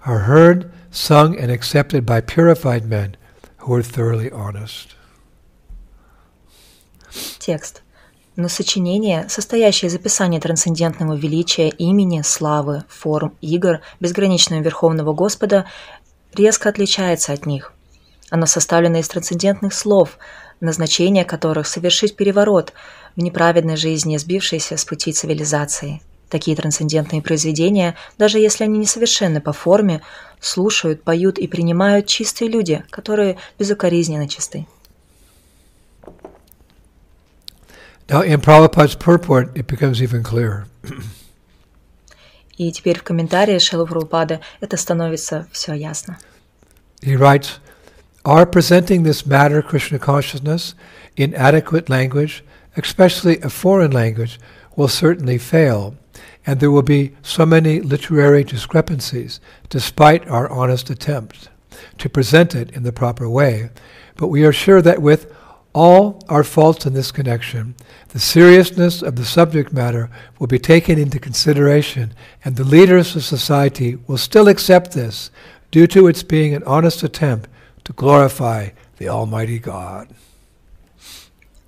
are 0.06 0.20
heard 0.20 0.72
sung 0.96 1.36
and 1.38 1.50
accepted 1.50 2.06
by 2.06 2.20
purified 2.20 2.86
men 2.86 3.16
who 3.58 3.74
are 3.74 3.82
thoroughly 3.82 4.30
honest. 4.30 4.94
Текст. 7.38 7.82
Но 8.34 8.48
сочинение, 8.48 9.28
состоящее 9.28 9.88
из 9.88 9.94
описания 9.94 10.40
трансцендентного 10.40 11.14
величия 11.14 11.68
имени, 11.68 12.20
славы, 12.22 12.84
форм, 12.88 13.34
игр, 13.40 13.80
безграничного 14.00 14.60
Верховного 14.60 15.14
Господа, 15.14 15.66
резко 16.34 16.68
отличается 16.68 17.32
от 17.32 17.46
них. 17.46 17.72
Оно 18.28 18.46
составлено 18.46 18.98
из 18.98 19.08
трансцендентных 19.08 19.72
слов, 19.72 20.18
назначение 20.60 21.24
которых– 21.24 21.66
совершить 21.68 22.16
переворот 22.16 22.72
в 23.14 23.22
неправедной 23.22 23.76
жизни, 23.76 24.16
сбившейся 24.16 24.76
с 24.76 24.84
пути 24.84 25.12
цивилизации– 25.12 26.02
Такие 26.28 26.56
трансцендентные 26.56 27.22
произведения, 27.22 27.94
даже 28.18 28.38
если 28.38 28.64
они 28.64 28.78
несовершенны 28.78 29.40
по 29.40 29.52
форме, 29.52 30.02
слушают, 30.40 31.02
поют 31.02 31.38
и 31.38 31.46
принимают 31.46 32.06
чистые 32.06 32.50
люди, 32.50 32.84
которые 32.90 33.36
безукоризненно 33.58 34.28
чисты. 34.28 34.66
Now, 38.08 38.22
in 38.22 38.40
Prabhupada's 38.40 38.94
purport, 38.94 39.50
it 39.56 39.66
becomes 39.66 40.00
even 40.00 40.22
clearer. 40.22 40.66
И 42.56 42.72
теперь 42.72 42.98
в 42.98 43.02
комментарии 43.02 43.58
Шилы 43.58 43.86
Прабхупады 43.86 44.40
это 44.60 44.76
становится 44.76 45.46
все 45.52 45.74
ясно. 45.74 46.18
He 47.02 47.16
writes, 47.16 47.58
Our 48.24 48.46
presenting 48.46 49.02
this 49.02 49.26
matter, 49.26 49.62
Krishna 49.62 49.98
consciousness, 49.98 50.74
in 51.16 51.34
adequate 51.34 51.88
language, 51.88 52.42
especially 52.76 53.40
a 53.40 53.48
foreign 53.48 53.92
language, 53.92 54.40
will 54.74 54.88
certainly 54.88 55.38
fail, 55.38 55.94
and 56.46 56.60
there 56.60 56.70
will 56.70 56.82
be 56.82 57.12
so 57.22 57.44
many 57.44 57.80
literary 57.80 58.44
discrepancies, 58.44 59.40
despite 59.68 60.26
our 60.28 60.48
honest 60.48 60.88
attempt 60.90 61.48
to 61.98 62.08
present 62.08 62.54
it 62.54 62.70
in 62.70 62.84
the 62.84 62.92
proper 62.92 63.28
way. 63.28 63.70
But 64.16 64.28
we 64.28 64.44
are 64.44 64.52
sure 64.52 64.80
that 64.80 65.02
with 65.02 65.32
all 65.74 66.24
our 66.28 66.44
faults 66.44 66.86
in 66.86 66.94
this 66.94 67.12
connection, 67.12 67.74
the 68.08 68.18
seriousness 68.18 69.02
of 69.02 69.16
the 69.16 69.24
subject 69.24 69.72
matter 69.72 70.08
will 70.38 70.46
be 70.46 70.58
taken 70.58 70.98
into 70.98 71.18
consideration, 71.18 72.14
and 72.44 72.56
the 72.56 72.64
leaders 72.64 73.14
of 73.14 73.24
society 73.24 73.96
will 74.06 74.16
still 74.16 74.48
accept 74.48 74.92
this 74.92 75.30
due 75.70 75.86
to 75.88 76.06
its 76.06 76.22
being 76.22 76.54
an 76.54 76.62
honest 76.62 77.02
attempt 77.02 77.50
to 77.84 77.92
glorify 77.92 78.70
the 78.96 79.08
Almighty 79.08 79.58
God. 79.58 80.08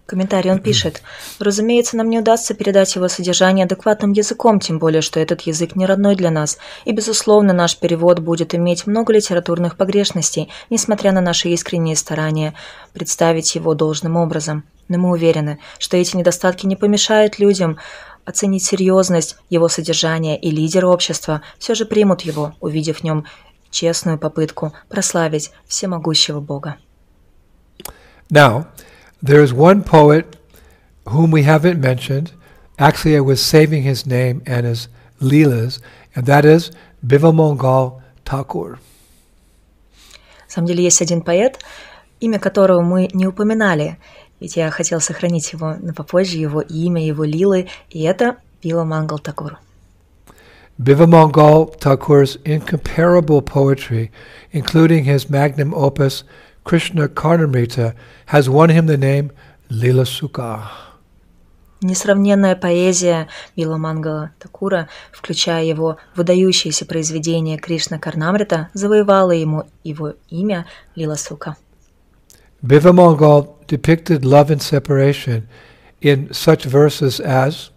Комментарий 0.08 0.50
он 0.50 0.60
пишет. 0.60 1.02
Разумеется, 1.38 1.98
нам 1.98 2.08
не 2.08 2.18
удастся 2.18 2.54
передать 2.54 2.94
его 2.96 3.08
содержание 3.08 3.66
адекватным 3.66 4.12
языком, 4.12 4.58
тем 4.58 4.78
более, 4.78 5.02
что 5.02 5.20
этот 5.20 5.42
язык 5.42 5.76
не 5.76 5.84
родной 5.84 6.16
для 6.16 6.30
нас. 6.30 6.56
И, 6.86 6.92
безусловно, 6.92 7.52
наш 7.52 7.76
перевод 7.76 8.18
будет 8.18 8.54
иметь 8.54 8.86
много 8.86 9.12
литературных 9.12 9.76
погрешностей, 9.76 10.48
несмотря 10.70 11.12
на 11.12 11.20
наши 11.20 11.50
искренние 11.50 11.94
старания 11.94 12.54
представить 12.94 13.54
его 13.54 13.74
должным 13.74 14.16
образом. 14.16 14.64
Но 14.88 14.96
мы 14.96 15.10
уверены, 15.10 15.58
что 15.78 15.98
эти 15.98 16.16
недостатки 16.16 16.64
не 16.64 16.74
помешают 16.74 17.38
людям 17.38 17.76
оценить 18.24 18.64
серьезность 18.64 19.36
его 19.50 19.68
содержания, 19.68 20.40
и 20.40 20.50
лидеры 20.50 20.86
общества 20.86 21.42
все 21.58 21.74
же 21.74 21.84
примут 21.84 22.22
его, 22.22 22.54
увидев 22.60 23.00
в 23.00 23.04
нем 23.04 23.26
честную 23.70 24.18
попытку 24.18 24.72
прославить 24.88 25.50
всемогущего 25.66 26.40
Бога. 26.40 26.76
Now, 28.30 28.64
there 29.21 29.41
is 29.41 29.53
one 29.53 29.83
poet 29.83 30.35
whom 31.07 31.31
we 31.31 31.43
haven't 31.43 31.79
mentioned. 31.79 32.31
Actually, 32.77 33.15
I 33.15 33.21
was 33.21 33.41
saving 33.41 33.83
his 33.83 34.05
name 34.05 34.41
and 34.45 34.65
his 34.65 34.87
Leelas, 35.21 35.79
and 36.15 36.25
that 36.25 36.45
is 36.45 36.71
Bivamongal 37.05 38.01
Thakur. 38.25 38.79
На 40.47 40.55
самом 40.55 40.67
деле 40.67 40.83
есть 40.83 41.01
один 41.01 41.21
поэт, 41.21 41.59
имя 42.19 42.39
которого 42.39 42.81
мы 42.81 43.09
не 43.13 43.25
упоминали, 43.25 43.97
ведь 44.39 44.55
я 44.55 44.69
хотел 44.71 45.01
сохранить 45.01 45.51
его 45.53 45.75
на 45.75 45.93
попозже, 45.93 46.37
его 46.37 46.61
имя, 46.61 47.03
его 47.03 47.23
лилы, 47.23 47.69
и 47.89 48.03
это 48.03 48.37
Била 48.61 48.83
Мангал 48.83 49.19
Такур. 49.19 49.59
Bivamangal 50.79 51.79
Thakur's 51.79 52.37
incomparable 52.43 53.41
poetry, 53.41 54.11
including 54.51 55.05
his 55.05 55.29
magnum 55.29 55.73
opus 55.73 56.23
Krishna 56.67 57.07
Karnamrita, 57.07 57.93
has 58.27 58.49
won 58.49 58.69
him 58.69 58.85
the 58.85 58.97
name 58.97 59.31
Lila 59.69 60.03
Sukha. 60.03 60.69
Несравненная 61.81 62.55
поэзия 62.55 63.27
Била 63.57 63.75
Мангала 63.75 64.31
Такура, 64.39 64.87
включая 65.11 65.65
его 65.65 65.97
выдающееся 66.15 66.85
произведение 66.85 67.57
Кришна 67.57 67.99
Карнамрита, 67.99 68.69
завоевала 68.73 69.31
ему 69.31 69.65
его 69.83 70.13
имя 70.29 70.65
Лила 70.95 71.17
Сука. 71.17 71.57
Bivamangal 72.61 73.53
depicted 73.67 74.23
love 74.23 74.49
and 74.49 74.61
separation 74.61 75.49
in 75.99 76.33
such 76.33 76.63
verses 76.63 77.19
as, 77.19 77.71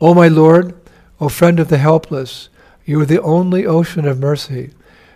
O 0.00 0.14
my 0.14 0.28
Lord, 0.28 0.74
O 1.20 1.28
friend 1.28 1.60
of 1.60 1.68
the 1.68 1.76
helpless, 1.76 2.48
you 2.86 2.98
are 3.00 3.06
the 3.06 3.20
only 3.20 3.66
ocean 3.66 4.06
of 4.06 4.18
mercy. 4.18 4.70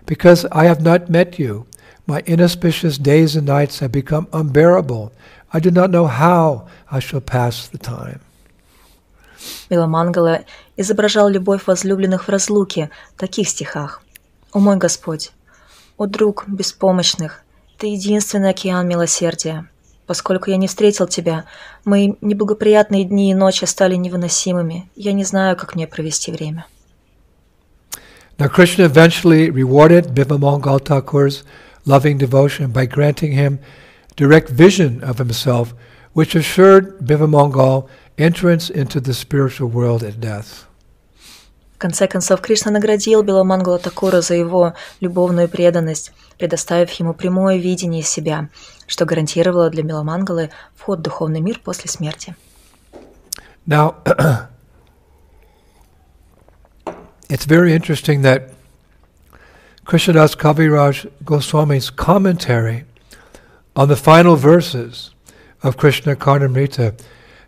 Because 0.04 0.44
I 0.52 0.64
have 0.64 0.82
not 0.82 1.08
met 1.08 1.38
you, 1.38 1.66
my 2.07 2.23
inauspicious 2.25 2.97
days 2.97 3.35
and 3.35 3.45
nights 3.45 3.79
have 3.79 3.91
become 3.91 4.27
unbearable. 4.31 5.11
I 5.53 5.59
do 5.59 5.69
not 5.69 5.91
know 5.91 6.07
how 6.07 6.67
I 6.89 6.99
shall 6.99 7.21
pass 7.21 7.67
the 7.67 7.77
time. 7.77 8.21
Миломангала 9.69 10.45
изображал 10.77 11.29
любовь 11.29 11.67
возлюбленных 11.67 12.23
в 12.23 12.29
разлуке 12.29 12.89
в 13.15 13.19
таких 13.19 13.49
стихах. 13.49 14.01
«О 14.53 14.59
мой 14.59 14.77
Господь! 14.77 15.31
О 15.97 16.05
друг 16.05 16.45
беспомощных! 16.47 17.43
Ты 17.77 17.87
единственный 17.87 18.49
океан 18.49 18.87
милосердия! 18.87 19.69
Поскольку 20.05 20.49
я 20.49 20.57
не 20.57 20.67
встретил 20.67 21.05
тебя, 21.07 21.45
мои 21.83 22.13
неблагоприятные 22.21 23.03
дни 23.03 23.31
и 23.31 23.35
ночи 23.35 23.65
стали 23.65 23.95
невыносимыми. 23.95 24.89
Я 24.95 25.11
не 25.11 25.25
знаю, 25.25 25.57
как 25.57 25.75
мне 25.75 25.85
провести 25.85 26.31
время. 26.31 26.65
Now 28.37 28.47
Krishna 28.47 28.85
eventually 28.85 29.49
rewarded 29.49 30.13
Bivamangal 30.13 30.79
Thakur's 30.79 31.43
loving 31.86 32.18
devotion 32.18 32.72
by 32.72 32.86
granting 32.86 33.32
him 33.32 33.58
direct 34.16 34.48
vision 34.50 35.02
of 35.02 35.18
himself, 35.18 35.74
which 36.12 36.34
assured 36.34 36.98
Bivamangal 36.98 37.88
entrance 38.18 38.70
into 38.70 39.00
the 39.00 39.14
spiritual 39.14 39.68
world 39.68 40.02
at 40.02 40.20
death. 40.20 40.66
В 41.74 41.78
конце 41.82 42.06
концов, 42.06 42.40
Кришна 42.40 42.70
наградил 42.70 43.24
Биламангала 43.24 43.78
Такура 43.80 44.20
за 44.20 44.34
его 44.34 44.74
любовную 45.00 45.48
преданность, 45.48 46.12
предоставив 46.38 46.92
ему 46.92 47.12
прямое 47.12 47.56
видение 47.56 48.04
себя, 48.04 48.50
что 48.86 49.04
гарантировало 49.04 49.68
для 49.68 49.82
Биламангалы 49.82 50.50
вход 50.76 51.00
в 51.00 51.02
духовный 51.02 51.40
мир 51.40 51.58
после 51.58 51.90
смерти. 51.90 52.36
Now, 53.66 53.96
it's 57.28 57.46
very 57.46 57.72
interesting 57.72 58.22
that 58.22 58.50
Krishnadas 59.87 60.35
Kaviraj 60.35 61.09
Goswami's 61.23 61.89
commentary 61.89 62.83
on 63.73 63.87
the 63.87 63.95
final 63.95 64.35
verses 64.35 65.11
of 65.63 65.77
Krishna 65.77 66.13
Karnamrita 66.13 66.99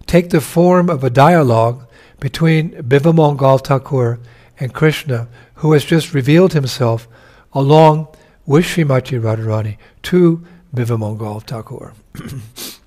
take 0.08 0.30
the 0.30 0.40
form 0.40 0.90
of 0.90 1.04
a 1.04 1.10
dialogue 1.10 1.86
between 2.22 2.72
Bivamangal 2.82 3.66
Thakur 3.66 4.20
and 4.58 4.74
Krishna, 4.74 5.28
who 5.56 5.74
has 5.74 5.84
just 5.84 6.14
revealed 6.14 6.54
himself 6.54 7.10
along 7.52 8.08
with 8.46 8.64
Srimati 8.64 9.20
Radharani 9.20 9.76
to 10.04 10.42
Bivamangal 10.74 11.44
Thakur. 11.44 11.94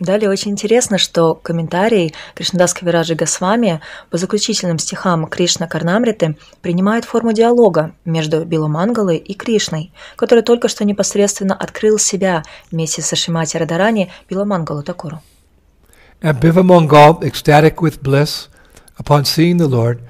Далее 0.00 0.30
очень 0.30 0.52
интересно, 0.52 0.96
что 0.96 1.34
комментарий 1.34 2.14
Кришнадас 2.34 2.72
Кавираджи 2.72 3.14
Госвами 3.14 3.82
по 4.08 4.16
заключительным 4.16 4.78
стихам 4.78 5.26
Кришна 5.26 5.68
Карнамриты 5.68 6.38
принимает 6.62 7.04
форму 7.04 7.34
диалога 7.34 7.92
между 8.06 8.46
Биламангалой 8.46 9.18
и 9.18 9.34
Кришной, 9.34 9.92
который 10.16 10.42
только 10.42 10.68
что 10.68 10.86
непосредственно 10.86 11.54
открыл 11.54 11.98
себя 11.98 12.44
вместе 12.70 13.02
со 13.02 13.14
Шимати 13.14 13.58
Радарани 13.58 14.10
Биламангалу 14.30 14.82
Такуру. 14.82 15.20
And 16.22 16.40
Bivamangal, 16.40 17.22
ecstatic 17.22 17.76
with 17.82 18.02
bliss 18.02 18.48
upon 18.98 19.24
seeing 19.24 19.58
the 19.58 19.68
Lord, 19.68 20.00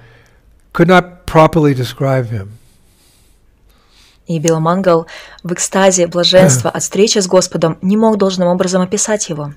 could 0.73 0.87
not 0.87 1.27
properly 1.27 1.75
describe 1.75 2.31
him. 2.31 2.51
И 4.29 4.39
Биламангал 4.39 5.09
в 5.43 5.53
экстазе 5.53 6.07
блаженства 6.07 6.71
от 6.75 6.81
встречи 6.81 7.19
с 7.19 7.27
Господом 7.27 7.77
не 7.83 7.97
мог 7.97 8.19
должным 8.19 8.47
образом 8.47 8.83
описать 8.83 9.29
его. 9.29 9.53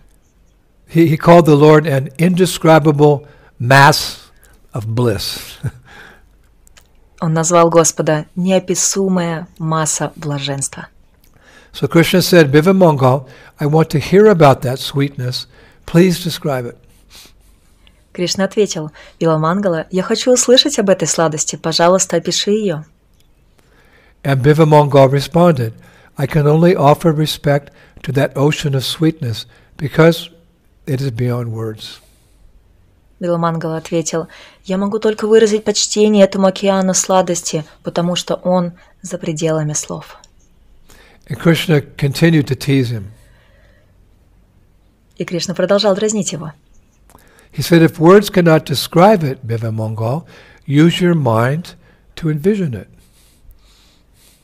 He, 0.88 1.06
he 1.06 1.16
called 1.16 1.46
the 1.46 1.56
Lord 1.56 1.86
an 1.86 2.08
indescribable 2.18 3.26
mass 3.58 4.30
of 4.72 4.86
bliss. 4.94 5.58
Он 7.20 7.32
назвал 7.32 7.68
Господа 7.68 8.26
неописуемая 8.36 9.48
масса 9.58 10.12
блаженства. 10.16 10.88
So 11.72 11.86
Krishna 11.86 12.22
said, 12.22 12.50
Bivamangal, 12.50 13.28
I 13.60 13.66
want 13.66 13.90
to 13.90 13.98
hear 13.98 14.26
about 14.26 14.62
that 14.62 14.78
sweetness. 14.78 15.46
Please 15.84 16.22
describe 16.22 16.64
it. 16.66 16.78
Кришна 18.12 18.44
ответил, 18.44 18.90
Биламангала, 19.20 19.86
я 19.90 20.02
хочу 20.02 20.32
услышать 20.32 20.78
об 20.78 20.90
этой 20.90 21.06
сладости, 21.06 21.56
пожалуйста, 21.56 22.16
опиши 22.16 22.50
ее. 22.50 22.84
And 24.24 24.42
Bivamangal 24.42 25.10
responded, 25.12 25.74
I 26.16 26.26
can 26.26 26.46
only 26.46 26.74
offer 26.74 27.12
respect 27.12 27.70
to 28.02 28.12
that 28.12 28.36
ocean 28.36 28.74
of 28.74 28.84
sweetness 28.84 29.46
because 29.76 30.30
it 30.85 31.01
is 31.01 31.11
beyond 31.11 31.53
words. 31.53 31.99
Биламангала 33.19 33.77
ответил, 33.77 34.27
я 34.65 34.77
могу 34.77 34.99
только 34.99 35.27
выразить 35.27 35.63
почтение 35.63 36.25
этому 36.25 36.47
океану 36.47 36.93
сладости, 36.93 37.63
потому 37.83 38.15
что 38.15 38.35
он 38.35 38.73
за 39.01 39.17
пределами 39.17 39.73
слов. 39.73 40.17
And 41.29 41.39
Krishna 41.39 41.81
continued 41.95 42.47
to 42.47 42.55
tease 42.55 42.89
him. 42.91 43.05
И 45.17 45.23
Кришна 45.23 45.53
продолжал 45.53 45.95
дразнить 45.95 46.33
его. 46.33 46.51
He 47.55 47.61
said, 47.61 47.81
if 47.81 47.99
words 47.99 48.29
cannot 48.29 48.65
describe 48.65 49.23
it, 49.23 49.45
Bivamangal, 49.45 50.25
use 50.65 50.99
your 50.99 51.13
mind 51.13 51.75
to 52.15 52.29
envision 52.29 52.73
it. 52.73 52.87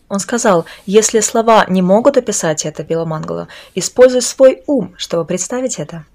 Он 0.08 0.20
сказал, 0.20 0.66
если 0.86 1.20
слова 1.20 1.66
не 1.68 1.82
могут 1.82 2.18
описать 2.18 2.66
это, 2.66 2.84
Биламангала, 2.84 3.48
используй 3.76 4.22
свой 4.22 4.64
ум, 4.66 4.96
чтобы 4.98 5.26
представить 5.26 5.80
это. 5.80 6.06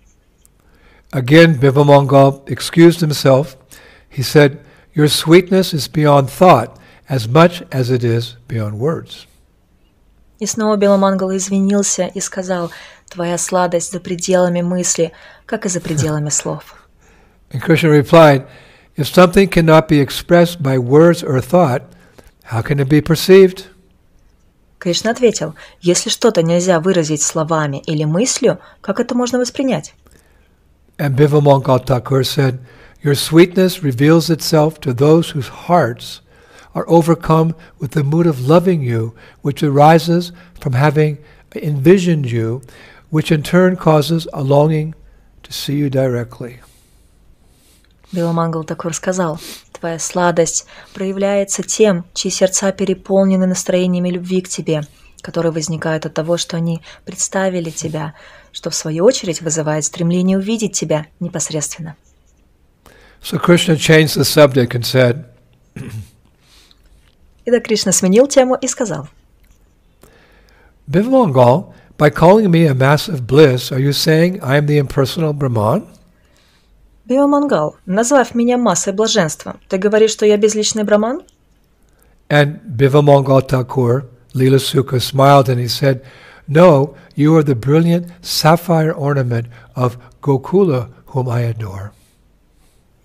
Again, 1.12 1.60
Bivamangal 1.60 2.50
excused 2.50 3.02
himself. 3.02 3.58
He 4.10 4.22
said, 4.22 4.60
Your 4.94 5.08
sweetness 5.08 5.74
is 5.74 5.88
beyond 5.88 6.30
thought 6.30 6.78
as 7.08 7.28
much 7.28 7.64
as 7.72 7.90
it 7.90 8.04
is 8.04 8.36
beyond 8.48 8.80
words. 8.80 9.26
И 10.40 10.46
снова 10.46 10.78
Беломангал 10.78 11.36
извинился 11.36 12.06
и 12.06 12.22
сказал, 12.22 12.72
«Твоя 13.10 13.38
сладость 13.38 13.92
за 13.92 14.00
пределами 14.00 14.62
мысли, 14.62 15.12
как 15.46 15.66
и 15.66 15.70
за 15.70 15.82
пределами 15.82 16.30
слов». 16.30 16.76
And 17.52 17.62
Krishna 17.62 17.90
replied, 17.90 18.46
If 18.96 19.08
something 19.08 19.50
cannot 19.50 19.88
be 19.88 20.00
expressed 20.00 20.62
by 20.62 20.78
words 20.78 21.24
or 21.24 21.42
thought, 21.42 21.84
how 22.44 22.62
can 22.62 22.80
it 22.80 22.88
be 22.88 23.02
perceived? 23.02 23.66
Кришна 24.78 25.12
ответил, 25.12 25.56
если 25.82 26.10
что-то 26.10 26.42
нельзя 26.42 26.80
выразить 26.80 27.22
словами 27.22 27.82
или 27.86 28.06
мыслью, 28.06 28.60
как 28.80 29.02
это 29.02 29.14
можно 29.14 29.38
воспринять? 29.38 29.94
And 30.98 31.16
Bivamangal 31.16 31.86
Thakur 31.86 32.24
said, 32.24 32.60
Your 33.02 33.16
sweetness 33.16 33.84
reveals 33.84 34.30
itself 34.30 34.82
to 34.82 34.94
those 34.94 35.30
whose 35.30 35.48
hearts 35.48 36.22
are 36.76 36.88
overcome 36.90 37.56
with 37.80 37.92
the 37.92 38.04
mood 38.04 38.28
of 38.28 38.48
loving 38.48 38.82
you, 38.82 39.16
which 39.42 39.64
arises 39.64 40.32
from 40.60 40.74
having 40.74 41.18
envisioned 41.56 42.30
you, 42.30 42.62
which 43.10 43.32
in 43.32 43.42
turn 43.44 43.76
causes 43.76 44.28
a 44.34 44.44
longing 44.44 44.94
to 45.44 45.54
see 45.54 45.76
you 45.76 45.90
directly. 45.90 46.60
Биламангал 48.12 48.64
Такур 48.64 48.94
сказал, 48.94 49.40
«Твоя 49.72 50.00
сладость 50.00 50.66
проявляется 50.94 51.64
тем, 51.64 52.06
чьи 52.14 52.32
сердца 52.32 52.72
переполнены 52.72 53.46
настроениями 53.46 54.10
любви 54.10 54.42
к 54.42 54.50
тебе, 54.50 54.82
которые 55.22 55.52
возникают 55.52 56.06
от 56.06 56.14
того, 56.16 56.38
что 56.38 56.58
они 56.58 56.82
представили 57.06 57.70
тебя, 57.70 58.16
что 58.55 58.71
в 58.71 58.75
свою 58.75 59.05
очередь 59.05 59.43
вызывает 59.43 59.85
стремление 59.85 60.39
увидеть 60.39 60.73
тебя 60.73 61.07
непосредственно». 61.21 61.97
So 63.21 63.39
Krishna 63.39 63.77
changed 63.77 64.17
the 64.17 64.25
subject 64.25 64.75
and 64.75 64.85
said, 64.85 65.27
И 67.45 67.61
Кришна 67.61 67.93
сменил 67.93 68.27
тему 68.27 68.55
и 68.55 68.67
сказал, 68.69 69.09
Bivamangal, 70.87 71.75
by 71.99 72.11
calling 72.11 72.51
me 72.51 72.67
a 72.67 72.75
massive 72.75 73.27
bliss, 73.27 73.73
are 73.73 73.79
you 73.79 73.93
saying 73.93 74.41
I 74.43 74.57
am 74.59 74.67
the 74.67 74.79
impersonal 74.79 75.33
Brahman? 75.33 75.87
Биомангал, 77.07 77.77
назвав 77.85 78.35
меня 78.35 78.57
массой 78.57 78.95
блаженства, 78.95 79.57
ты 79.69 79.77
говоришь, 79.77 80.13
что 80.13 80.25
я 80.25 80.39
безличный 80.39 80.85
браман? 80.85 81.23
And 82.31 82.61
Bivamangal 82.65 83.47
Thakur, 83.47 84.07
Lila 84.33 84.57
Sukha, 84.57 85.01
smiled 85.01 85.51
and 85.51 85.61
he 85.61 85.69
said, 85.69 86.03
No, 86.48 86.96
you 87.16 87.36
are 87.38 87.44
the 87.44 87.56
brilliant 87.56 88.08
sapphire 88.22 88.92
ornament 88.92 89.48
of 89.76 89.98
Gokula, 90.22 90.90
whom 91.08 91.30
I 91.30 91.42
adore. 91.42 91.92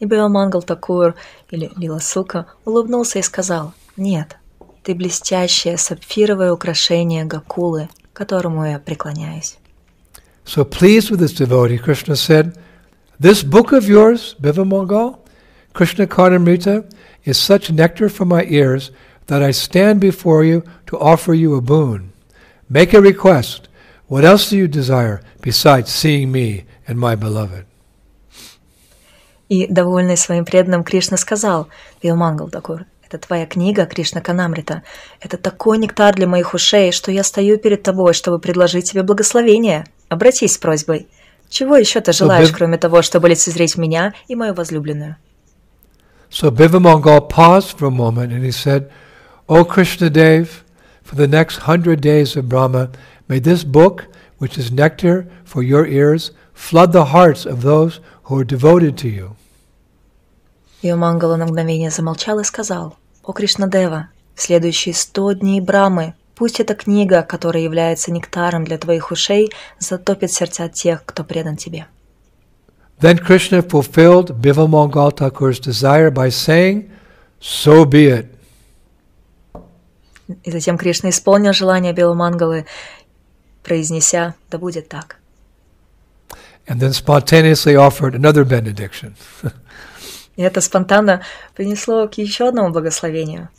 И 0.00 0.06
Биомангал 0.06 0.62
Такур, 0.62 1.14
или 1.50 1.70
Лила 1.76 2.00
Сука, 2.00 2.46
улыбнулся 2.64 3.18
и 3.18 3.22
сказал, 3.22 3.74
Нет, 3.96 4.36
ты 4.82 4.94
блестящее 4.94 5.78
сапфировое 5.78 6.52
украшение 6.52 7.24
Гакулы, 7.24 7.88
которому 8.12 8.66
я 8.66 8.78
преклоняюсь. 8.78 9.56
So 10.44 10.64
pleased 10.64 11.10
with 11.10 11.20
this 11.20 11.32
devotee, 11.32 11.78
Krishna 11.78 12.16
said, 12.16 12.56
This 13.18 13.42
book 13.42 13.72
of 13.72 13.88
yours, 13.88 14.34
Bivamangal, 14.40 15.18
Krishna 15.72 16.06
Karnamrita, 16.06 16.84
is 17.24 17.38
such 17.38 17.70
nectar 17.70 18.08
for 18.08 18.24
my 18.24 18.44
ears 18.44 18.90
that 19.26 19.42
I 19.42 19.52
stand 19.52 20.00
before 20.00 20.44
you 20.44 20.64
to 20.86 20.98
offer 20.98 21.32
you 21.32 21.54
a 21.54 21.60
boon. 21.60 22.07
Make 22.69 22.93
a 22.93 23.01
request. 23.01 23.67
What 24.07 24.23
else 24.23 24.51
do 24.51 24.57
you 24.57 24.67
desire 24.67 25.21
besides 25.41 25.89
seeing 25.89 26.31
me 26.31 26.65
and 26.87 26.99
my 26.99 27.15
beloved? 27.15 27.65
И, 29.49 29.65
довольный 29.65 30.17
своим 30.17 30.45
преданным, 30.45 30.83
Кришна 30.83 31.17
сказал, 31.17 31.69
Биомангал 32.03 32.49
Такур, 32.49 32.85
это 33.03 33.17
твоя 33.17 33.47
книга, 33.47 33.87
Кришна 33.87 34.21
Канамрита. 34.21 34.83
Это 35.19 35.37
такой 35.37 35.79
нектар 35.79 36.13
для 36.13 36.27
моих 36.27 36.53
ушей, 36.53 36.91
что 36.91 37.11
я 37.11 37.23
стою 37.23 37.57
перед 37.57 37.81
тобой, 37.81 38.13
чтобы 38.13 38.37
предложить 38.37 38.91
тебе 38.91 39.01
благословение. 39.01 39.85
Обратись 40.07 40.53
с 40.53 40.57
просьбой. 40.59 41.07
Чего 41.49 41.75
еще 41.75 42.01
ты 42.01 42.13
желаешь, 42.13 42.51
кроме 42.51 42.77
того, 42.77 43.01
чтобы 43.01 43.29
лицезреть 43.29 43.77
меня 43.77 44.13
и 44.27 44.35
мою 44.35 44.53
возлюбленную? 44.53 45.15
So 46.29 46.51
Bivamangal 46.51 47.27
paused 47.27 47.79
for 47.79 47.87
a 47.87 47.89
moment 47.89 48.31
and 48.31 48.43
he 48.43 48.51
said, 48.51 48.91
O 49.47 49.65
Krishna 49.65 50.11
Dev, 50.11 50.63
for 51.08 51.16
the 51.16 51.28
next 51.28 51.58
hundred 51.66 52.00
days 52.00 52.36
of 52.36 52.48
Brahma, 52.48 52.90
may 53.28 53.38
this 53.38 53.64
book, 53.64 54.06
which 54.38 54.58
is 54.58 54.70
nectar 54.70 55.26
for 55.44 55.62
your 55.62 55.86
ears, 55.86 56.32
flood 56.54 56.92
the 56.92 57.06
hearts 57.06 57.46
of 57.46 57.62
those 57.62 58.00
who 58.24 58.38
are 58.38 58.44
devoted 58.44 58.96
to 58.98 59.08
you. 59.08 59.36
Йомангала 60.82 61.36
на 61.36 61.46
мгновение 61.46 61.90
замолчал 61.90 62.40
и 62.40 62.44
сказал, 62.44 62.96
«О 63.22 63.32
Кришнадева, 63.32 64.08
в 64.34 64.42
следующие 64.42 64.94
сто 64.94 65.32
дней 65.32 65.60
Брамы 65.60 66.14
Пусть 66.34 66.58
эта 66.58 66.74
книга, 66.74 67.22
которая 67.22 67.62
является 67.62 68.10
нектаром 68.10 68.64
для 68.64 68.76
твоих 68.76 69.12
ушей, 69.12 69.52
затопит 69.78 70.32
сердца 70.32 70.68
тех, 70.68 71.04
кто 71.04 71.22
предан 71.22 71.56
тебе. 71.56 71.86
Then 73.00 73.18
Krishna 73.18 73.62
fulfilled 73.62 74.40
Bivamangal 74.40 75.16
Thakur's 75.16 75.60
desire 75.60 76.10
by 76.10 76.30
saying, 76.30 76.90
So 77.40 77.84
be 77.84 78.06
it. 78.06 78.26
И 80.43 80.51
затем 80.51 80.77
Кришна 80.77 81.09
исполнил 81.09 81.53
желание 81.53 81.93
Биламангалы, 81.93 82.65
произнеся, 83.63 84.35
да 84.49 84.57
будет 84.57 84.89
так. 84.89 85.17
And 86.67 86.79
then 86.79 86.93
spontaneously 86.93 87.75
offered 87.75 88.13
another 88.13 88.43
benediction. 88.43 89.15
И 90.35 90.41
это 90.41 90.61
спонтанно 90.61 91.21
принесло 91.55 92.07
к 92.07 92.13
еще 92.17 92.47
одному 92.47 92.69
благословению. 92.69 93.49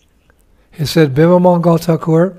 He 0.78 0.84
said, 0.84 1.12
Bivamangal 1.14 1.78
Thakur, 1.80 2.36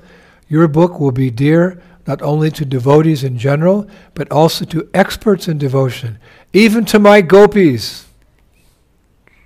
your 0.48 0.66
book 0.66 0.98
will 0.98 1.12
be 1.12 1.30
dear 1.30 1.80
not 2.06 2.20
only 2.22 2.50
to 2.50 2.64
devotees 2.64 3.22
in 3.22 3.38
general, 3.38 3.86
but 4.14 4.30
also 4.32 4.64
to 4.64 4.88
experts 4.92 5.46
in 5.46 5.58
devotion, 5.58 6.18
even 6.52 6.84
to 6.86 6.98
my 6.98 7.20
gopis. 7.20 8.06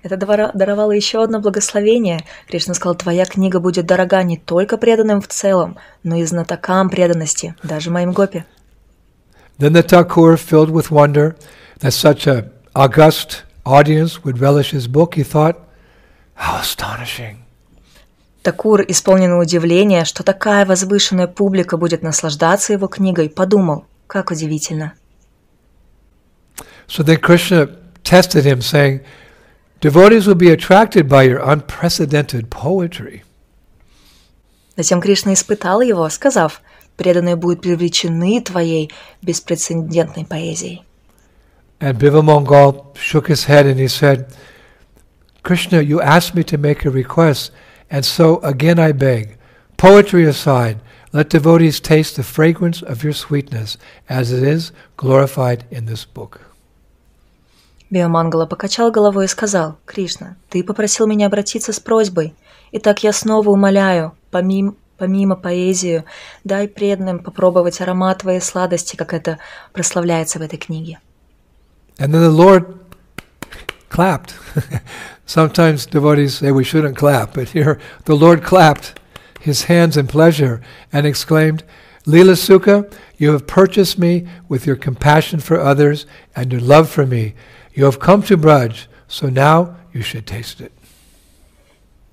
Это 0.07 0.51
даровало 0.53 0.91
еще 0.91 1.23
одно 1.23 1.39
благословение. 1.39 2.23
Кришна 2.47 2.73
сказал, 2.73 2.95
твоя 2.95 3.25
книга 3.25 3.59
будет 3.59 3.85
дорога 3.85 4.23
не 4.23 4.37
только 4.37 4.77
преданным 4.77 5.21
в 5.21 5.27
целом, 5.27 5.77
но 6.03 6.15
и 6.15 6.23
знатокам 6.23 6.89
преданности, 6.89 7.55
даже 7.63 7.91
моим 7.91 8.13
гопи. 8.13 8.43
Then 9.59 9.73
the 9.73 9.83
Thakur, 9.83 10.37
filled 10.37 10.69
with 10.69 10.91
wonder 10.91 11.35
that 11.79 11.91
such 11.91 12.27
a 12.27 12.51
august 12.75 13.43
audience 13.65 14.23
would 14.23 14.39
relish 14.39 14.71
his 14.71 14.87
book, 14.87 15.15
he 15.15 15.23
thought, 15.23 15.57
how 16.35 16.59
astonishing. 16.61 17.37
Такур, 18.43 18.81
исполненный 18.87 19.41
удивления, 19.41 20.05
что 20.05 20.23
такая 20.23 20.65
возвышенная 20.65 21.27
публика 21.27 21.75
будет 21.75 22.01
наслаждаться 22.01 22.71
его 22.73 22.87
книгой, 22.87 23.29
подумал, 23.29 23.85
как 24.07 24.31
удивительно. 24.31 24.93
So 26.87 27.03
then 27.03 27.19
Krishna 27.19 27.69
tested 28.03 28.45
him, 28.45 28.61
saying, 28.61 29.01
Devotees 29.80 30.26
will 30.26 30.36
be 30.36 30.50
attracted 30.50 31.08
by 31.08 31.24
your 31.24 31.40
unprecedented 31.40 32.50
poetry. 32.50 33.24
Затем 34.76 35.00
Кришна 35.00 35.34
испытал 35.34 35.82
его, 35.82 36.08
сказав, 36.08 36.62
преданные 36.96 37.36
будут 37.36 37.62
привлечены 37.62 38.40
твоей 38.40 38.90
беспрецедентной 39.22 40.24
поэзией. 40.24 40.84
And 41.80 41.98
Bivamangal 41.98 42.96
shook 42.96 43.26
his 43.26 43.44
head 43.46 43.66
and 43.66 43.78
he 43.78 43.88
said, 43.88 44.32
Krishna, 45.42 45.80
you 45.80 46.00
asked 46.00 46.34
me 46.34 46.44
to 46.44 46.56
make 46.56 46.84
a 46.84 46.90
request, 46.90 47.50
And 47.90 48.06
so 48.06 48.38
again 48.38 48.78
I 48.78 48.92
beg, 48.92 49.36
poetry 49.76 50.24
aside, 50.24 50.80
let 51.12 51.28
devotees 51.28 51.78
taste 51.78 52.16
the 52.16 52.22
fragrance 52.22 52.80
of 52.80 53.04
your 53.04 53.12
sweetness 53.12 53.76
as 54.08 54.32
it 54.32 54.42
is 54.42 54.72
glorified 54.96 55.66
in 55.70 55.84
this 55.84 56.06
book. 56.06 56.45
Биомангала 57.89 58.45
покачал 58.45 58.91
головой 58.91 59.25
и 59.25 59.29
сказал, 59.29 59.77
«Кришна, 59.85 60.35
ты 60.49 60.63
попросил 60.63 61.07
меня 61.07 61.27
обратиться 61.27 61.71
с 61.71 61.79
просьбой, 61.79 62.35
и 62.71 62.79
так 62.79 63.03
я 63.03 63.13
снова 63.13 63.49
умоляю, 63.49 64.13
помимо, 64.29 64.75
помимо 64.97 65.35
поэзию, 65.35 66.03
дай 66.43 66.67
преданным 66.67 67.19
попробовать 67.19 67.79
аромат 67.79 68.19
твоей 68.19 68.41
сладости, 68.41 68.95
как 68.95 69.13
это 69.13 69.39
прославляется 69.71 70.39
в 70.39 70.41
этой 70.41 70.57
книге». 70.57 70.99
And 71.97 72.13
then 72.13 72.21
the 72.21 72.29
Lord 72.29 72.77
clapped. 73.89 74.33
Sometimes 75.25 75.85
devotees 75.85 76.37
say 76.37 76.51
we 76.51 76.63
shouldn't 76.63 76.97
clap, 76.97 77.33
but 77.33 77.49
here 77.49 77.79
the 78.05 78.15
Lord 78.15 78.43
clapped 78.43 78.99
his 79.39 79.63
hands 79.63 79.97
in 79.97 80.07
pleasure 80.07 80.61
and 80.91 81.05
exclaimed, 81.05 81.63
Lila 82.05 82.33
Sukha, 82.33 82.89
you 83.17 83.31
have 83.31 83.47
purchased 83.47 83.97
me 83.97 84.27
with 84.47 84.65
your 84.65 84.75
compassion 84.75 85.39
for 85.39 85.59
others 85.59 86.05
and 86.35 86.51
your 86.51 86.61
love 86.61 86.89
for 86.89 87.05
me. 87.05 87.33
You 87.77 87.85
have 87.85 87.99
come 87.99 88.23
to 88.23 88.37
Braj, 88.37 88.87
so 89.07 89.29
now 89.29 89.75
you 89.93 90.01
should 90.01 90.25
taste 90.25 90.61
it. 90.61 90.71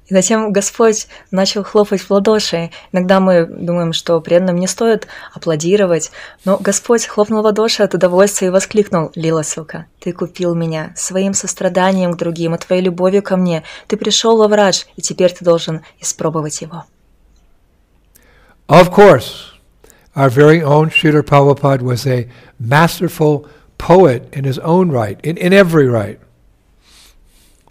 И 0.06 0.12
затем 0.12 0.52
Господь 0.52 1.06
начал 1.30 1.64
хлопать 1.64 2.02
в 2.02 2.10
ладоши. 2.10 2.70
Иногда 2.92 3.18
мы 3.20 3.46
думаем, 3.46 3.94
что 3.94 4.20
преданным 4.20 4.56
не 4.56 4.66
стоит 4.66 5.08
аплодировать, 5.32 6.10
но 6.44 6.58
Господь 6.58 7.06
хлопнул 7.06 7.40
в 7.40 7.44
ладоши 7.46 7.82
от 7.82 7.94
удовольствия 7.94 8.48
и 8.48 8.50
воскликнул, 8.50 9.10
«Лила, 9.14 9.42
сука, 9.42 9.86
ты 10.00 10.12
купил 10.12 10.54
меня 10.54 10.92
своим 10.96 11.32
состраданием 11.32 12.12
к 12.12 12.18
другим 12.18 12.54
и 12.54 12.58
твоей 12.58 12.82
любовью 12.82 13.22
ко 13.22 13.38
мне. 13.38 13.62
Ты 13.86 13.96
пришел 13.96 14.36
во 14.36 14.48
враж, 14.48 14.86
и 14.96 15.00
теперь 15.00 15.32
ты 15.32 15.46
должен 15.46 15.80
испробовать 15.98 16.60
его». 16.60 16.84
Of 18.68 18.90
course, 18.94 19.54
Our 20.16 20.30
very 20.30 20.62
own 20.62 20.90
Srila 20.90 21.22
Prabhupada 21.22 21.82
was 21.82 22.06
a 22.06 22.28
masterful 22.60 23.48
poet 23.83 24.27
in 24.33 24.43
his 24.43 24.59
own 24.59 24.91
right, 24.91 25.19
in, 25.23 25.37
in 25.37 25.53
every 25.53 25.87
right. 25.87 26.19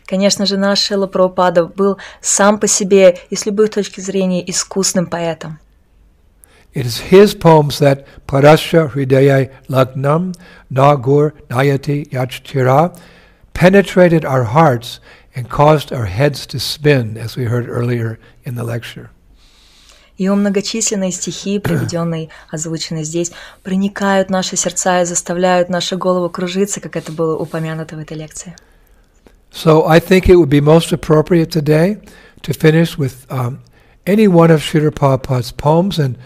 Конечно 0.07 0.47
же, 0.47 0.57
наш 0.57 0.81
Шила 0.81 1.07
Прабхупада 1.07 1.67
был 1.67 1.99
сам 2.23 2.59
по 2.59 2.67
себе 2.67 3.19
и 3.29 3.37
с 3.37 3.45
любой 3.45 3.69
точки 3.69 4.01
зрения 4.01 4.43
искусным 4.49 5.07
поэтом. 5.07 5.59
It 6.75 6.87
is 6.87 6.99
his 7.11 7.35
poems 7.35 7.79
that 7.79 8.07
Parasya 8.27 8.93
Hridaya 8.93 9.51
Lagnam 9.69 10.35
Nagur 10.73 11.33
Nayati 11.49 12.09
Yachchira 12.11 12.97
penetrated 13.53 14.25
our 14.25 14.45
hearts 14.45 15.01
and 15.35 15.49
caused 15.49 15.93
our 15.93 16.07
heads 16.07 16.47
to 16.47 16.59
spin, 16.59 17.17
as 17.17 17.37
we 17.37 17.45
heard 17.45 17.69
earlier 17.69 18.19
in 18.45 18.55
the 18.55 18.65
lecture. 18.65 19.11
Его 20.18 20.36
многочисленные 20.36 21.12
стихи, 21.12 21.60
приведенные, 21.64 22.30
озвученные 22.52 23.04
здесь, 23.04 23.32
проникают 23.64 24.28
в 24.30 24.32
наши 24.32 24.56
сердца 24.56 25.02
и 25.02 25.06
заставляют 25.06 25.70
наши 25.70 25.98
головы 25.98 26.30
кружиться, 26.30 26.80
как 26.82 26.96
это 26.96 27.12
было 27.12 27.38
упомянуто 27.38 27.96
в 27.96 28.00
этой 28.00 28.18
лекции. 28.18 28.56
So 29.52 29.86
I 29.88 30.00
think 30.00 30.28
it 30.28 30.36
would 30.36 30.50
be 30.50 30.62
most 30.62 30.92
appropriate 30.92 31.52
today 31.52 32.00
to 32.42 32.54
finish 32.54 32.98
with 32.98 33.26
um, 33.30 33.60
any 34.08 34.28
one 34.28 34.50
of 34.50 34.62
Srila 34.62 34.92
Prabhupada's 34.92 35.52
poems, 35.52 36.00
and 36.00 36.18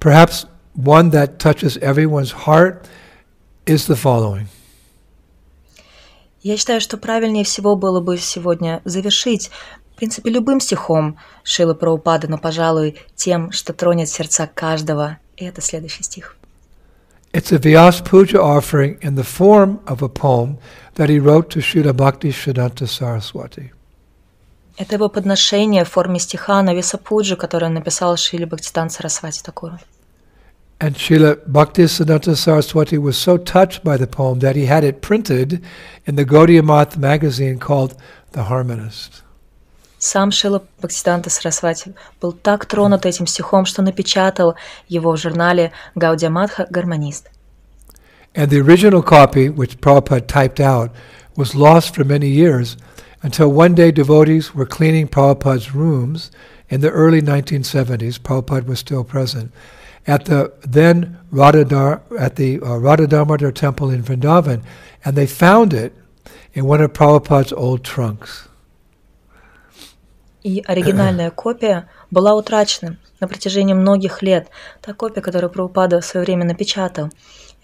perhaps 0.00 0.46
one 0.74 1.10
that 1.10 1.38
touches 1.38 1.76
everyone's 1.78 2.32
heart 2.32 2.86
is 3.66 3.86
the 3.86 3.96
following. 3.96 4.48
Я 6.42 6.56
считаю, 6.56 6.80
что 6.80 6.96
правильнее 6.96 7.44
всего 7.44 7.74
было 7.74 8.00
бы 8.00 8.18
сегодня 8.18 8.80
завершить 8.84 9.50
в 9.96 9.98
принципе, 9.98 10.30
любым 10.30 10.60
стихом 10.60 11.16
Шилы 11.42 11.74
Праупады, 11.74 12.28
но, 12.28 12.36
пожалуй, 12.36 12.98
тем, 13.14 13.50
что 13.50 13.72
тронет 13.72 14.10
сердца 14.10 14.46
каждого. 14.46 15.16
И 15.38 15.44
это 15.46 15.62
следующий 15.62 16.02
стих. 16.02 16.36
It's 17.32 17.50
a 17.50 17.58
Vyas 17.58 18.02
Puja 18.04 18.38
offering 18.38 18.98
in 19.00 19.14
the 19.14 19.24
form 19.24 19.80
of 19.86 20.02
a 20.02 20.08
poem 20.10 20.58
that 20.96 21.08
he 21.08 21.18
wrote 21.18 21.48
to 21.48 21.60
Srila 21.60 21.96
Bhakti 21.96 22.30
Siddhanta 22.30 22.86
Saraswati. 22.86 23.72
Это 24.76 24.96
его 24.96 25.08
подношение 25.08 25.86
в 25.86 25.88
форме 25.88 26.18
стиха 26.18 26.60
на 26.60 26.74
Висапуджу, 26.74 27.38
который 27.38 27.64
он 27.64 27.74
написал 27.74 28.18
Шиле 28.18 28.44
Бхактистан 28.44 28.90
Сарасвати 28.90 29.42
Такуру. 29.42 29.78
And 30.78 30.94
Srila 30.94 31.36
Bhaktisiddhanta 31.46 32.36
Saraswati 32.36 32.98
was 32.98 33.16
so 33.16 33.38
touched 33.38 33.82
by 33.82 33.96
the 33.96 34.06
poem 34.06 34.40
that 34.40 34.56
he 34.56 34.66
had 34.66 34.84
it 34.84 35.00
printed 35.00 35.62
in 36.04 36.16
the 36.16 36.26
Gaudiya 36.26 36.62
Math 36.62 36.98
magazine 36.98 37.58
called 37.58 37.96
The 38.32 38.42
Harmonist. 38.42 39.22
Сам 40.05 40.31
Шила 40.31 40.63
Бхактисиданта 40.79 41.29
Сарасвати 41.29 41.93
был 42.19 42.33
так 42.33 42.65
тронут 42.65 43.05
этим 43.05 43.27
стихом, 43.27 43.65
что 43.65 43.81
напечатал 43.81 44.55
его 44.87 45.11
в 45.11 45.17
журнале 45.17 45.71
Гаудия 45.95 46.29
Мадха 46.29 46.67
«Гармонист». 46.69 47.29
And 48.33 48.49
the 48.49 48.59
original 48.59 49.01
copy, 49.03 49.49
which 49.49 49.81
Prabhupada 49.81 50.25
typed 50.25 50.59
out, 50.59 50.91
was 51.35 51.53
lost 51.53 51.93
for 51.93 52.05
many 52.05 52.29
years 52.29 52.77
until 53.21 53.51
one 53.51 53.75
day 53.75 53.91
devotees 53.91 54.55
were 54.55 54.65
cleaning 54.65 55.07
Prabhupada's 55.07 55.75
rooms 55.75 56.31
in 56.69 56.81
the 56.81 56.89
early 56.89 57.21
1970s. 57.21 58.19
Prabhupada 58.19 58.65
was 58.65 58.79
still 58.79 59.03
present 59.03 59.51
at 60.07 60.25
the 60.25 60.51
then 60.61 61.19
Radhadar, 61.31 62.01
at 62.17 62.35
the 62.35 62.59
uh, 62.61 62.77
Radha 62.77 63.51
temple 63.51 63.89
in 63.89 64.03
Vrindavan, 64.03 64.63
and 65.05 65.15
they 65.15 65.27
found 65.27 65.73
it 65.73 65.93
in 66.53 66.65
one 66.65 66.81
of 66.81 66.93
Prabhupada's 66.93 67.53
old 67.53 67.83
trunks. 67.83 68.47
И 70.46 70.62
оригинальная 70.64 71.30
копия 71.42 71.88
была 72.12 72.36
утрачена 72.36 72.98
на 73.18 73.26
протяжении 73.26 73.74
многих 73.74 74.22
лет. 74.22 74.46
Та 74.80 74.94
копия, 74.94 75.20
которую 75.20 75.50
Прабхупада 75.50 76.00
в 76.00 76.04
свое 76.04 76.24
время 76.24 76.44
напечатал. 76.44 77.10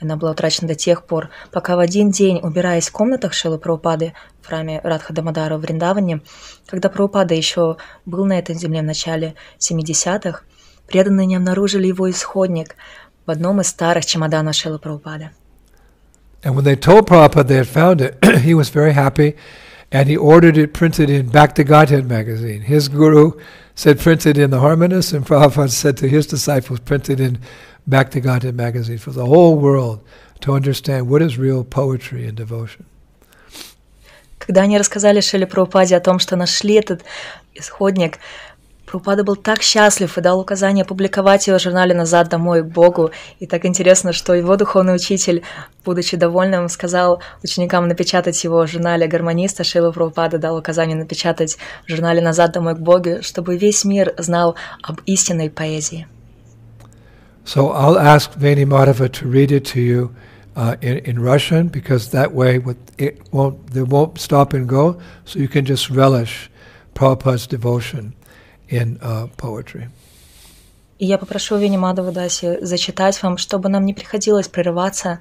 Она 0.01 0.17
была 0.17 0.33
утрачена 0.33 0.67
до 0.67 0.75
тех 0.75 1.05
пор, 1.05 1.31
пока 1.53 1.77
в 1.77 1.79
один 1.79 2.11
день, 2.11 2.41
убираясь 2.43 2.89
в 2.89 2.93
комнатах 2.93 3.35
Шилы 3.35 3.59
Прабхупады 3.59 4.15
в 4.41 4.49
храме 4.49 4.81
Радха 4.83 5.13
Дамадара 5.13 5.59
в 5.59 5.61
Вриндаване, 5.61 6.23
когда 6.67 6.89
Прабхупада 6.89 7.35
еще 7.35 7.77
был 8.05 8.25
на 8.25 8.37
этой 8.41 8.57
земле 8.57 8.81
в 8.81 8.87
начале 8.87 9.37
70-х, 9.61 10.41
преданные 10.89 11.29
не 11.29 11.37
обнаружили 11.37 11.87
его 11.87 12.11
исходник 12.11 12.75
в 13.27 13.31
одном 13.31 13.61
из 13.61 13.69
старых 13.69 14.05
чемоданов 14.05 14.57
Шилы 14.57 14.81
Прабхупады. 14.81 15.31
And 16.43 16.57
when 16.57 16.65
they 16.65 16.75
told 16.75 17.07
Prabhupada 17.07 17.47
they 17.47 17.59
had 17.59 17.69
found 17.69 18.01
it, 18.01 18.19
he 18.43 18.55
was 18.55 18.71
very 18.71 18.93
happy 18.93 19.37
and 19.92 20.10
he 20.10 20.18
ordered 20.18 20.58
it 20.58 20.74
printed 20.74 21.10
in 21.10 21.30
Back 21.30 21.56
to 21.56 21.64
Godhead 21.64 22.08
magazine. 22.08 22.62
His 22.62 22.90
guru 22.90 23.32
said 23.76 24.00
printed 24.00 24.38
in 24.38 24.50
the 24.50 24.60
Harmonist, 24.60 25.14
and 25.14 25.26
Prabhupada 25.26 25.70
said 25.70 25.98
to 25.98 26.08
his 26.08 26.28
disciples 26.28 26.80
printed 26.80 27.20
in 27.20 27.40
Back 27.86 28.12
to 28.12 28.20
Godhead 28.20 28.56
magazine 28.56 28.98
for 28.98 29.12
the 29.12 29.26
whole 29.26 29.58
world 29.58 30.02
to 30.42 30.54
understand 30.54 31.10
what 31.10 31.22
is 31.22 31.38
real 31.38 31.64
poetry 31.64 32.28
and 32.28 32.36
devotion. 32.36 32.86
Когда 34.40 34.62
они 34.62 34.78
рассказали 34.78 35.20
Шеле 35.20 35.46
Прабхупаде 35.46 35.96
о 35.96 36.00
том, 36.00 36.20
что 36.20 36.36
нашли 36.36 36.76
этот 36.76 37.04
исходник, 37.54 38.20
Прупада 38.93 39.25
был 39.25 39.37
так 39.37 39.63
счастлив 39.63 40.19
и 40.19 40.21
дал 40.21 40.39
указание 40.39 40.85
публиковать 40.85 41.47
его 41.47 41.57
в 41.59 41.63
журнале 41.63 41.95
«Назад 41.95 42.29
домой 42.29 42.63
к 42.63 42.67
Богу». 42.67 43.11
И 43.39 43.47
так 43.47 43.65
интересно, 43.65 44.13
что 44.13 44.35
его 44.35 44.55
духовный 44.57 44.95
учитель, 44.95 45.45
будучи 45.83 46.19
довольным, 46.19 46.69
сказал 46.69 47.23
ученикам 47.43 47.89
напечатать 47.89 48.45
его 48.45 48.67
в 48.67 48.71
журнале 48.71 49.07
гармониста. 49.07 49.65
Шила 49.65 49.93
Прабхупада 49.93 50.37
дал 50.37 50.59
указание 50.59 50.95
напечатать 50.95 51.57
в 51.87 51.91
журнале 51.91 52.21
«Назад 52.21 52.53
домой 52.53 52.75
к 52.75 52.81
Богу», 52.81 53.23
чтобы 53.23 53.57
весь 53.57 53.87
мир 53.87 54.13
знал 54.19 54.57
об 54.83 55.01
истинной 55.07 55.49
поэзии. 55.49 56.07
So 57.47 57.73
I'll 57.73 57.99
ask 57.99 58.35
Veni 58.37 58.67
Madhava 58.67 59.09
to 59.09 59.27
read 59.27 59.51
it 59.53 59.65
to 59.73 59.81
you 59.81 60.11
uh, 60.55 60.77
in, 60.83 60.99
in 60.99 61.19
Russian 61.19 61.69
because 61.69 62.11
that 62.11 62.35
way 62.35 62.61
it 62.99 63.23
won't, 63.33 63.69
they 63.69 63.85
won't 63.85 64.21
stop 64.21 64.53
and 64.53 64.69
go, 64.69 65.01
so 65.25 65.39
you 65.39 65.49
can 65.49 65.65
just 65.65 65.89
relish 65.89 66.51
Prabhupada's 66.95 67.47
devotion. 67.47 68.13
In 68.73 68.99
uh, 69.01 69.31
poetry. 69.37 69.89
И 70.99 71.07
я 71.07 71.19
попрошу 71.19 71.57
Вени 71.57 71.77
Мадова 71.77 72.13
Даси 72.13 72.59
зачитать 72.65 73.21
вам, 73.23 73.37
чтобы 73.37 73.69
нам 73.69 73.85
не 73.85 73.93
приходилось 73.93 74.49
прерываться, 74.49 75.19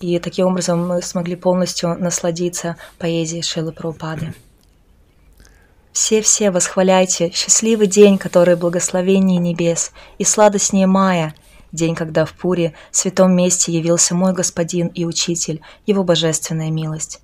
и 0.00 0.18
таким 0.20 0.46
образом 0.46 0.86
мы 0.86 1.02
смогли 1.02 1.34
полностью 1.34 1.96
насладиться 1.98 2.76
поэзией 2.98 3.42
Шилы 3.42 3.72
Прабхупады. 3.72 4.32
Все-все 5.92 6.52
восхваляйте 6.52 7.32
счастливый 7.34 7.88
день, 7.88 8.18
который 8.18 8.54
благословение 8.54 9.38
небес, 9.38 9.90
и 10.18 10.24
сладостнее 10.24 10.86
мая, 10.86 11.34
день, 11.72 11.96
когда 11.96 12.24
в 12.24 12.34
Пуре, 12.34 12.74
святом 12.92 13.34
месте 13.34 13.72
явился 13.72 14.14
мой 14.14 14.32
господин 14.32 14.86
и 14.88 15.04
учитель, 15.04 15.60
его 15.86 16.04
божественная 16.04 16.70
милость. 16.70 17.20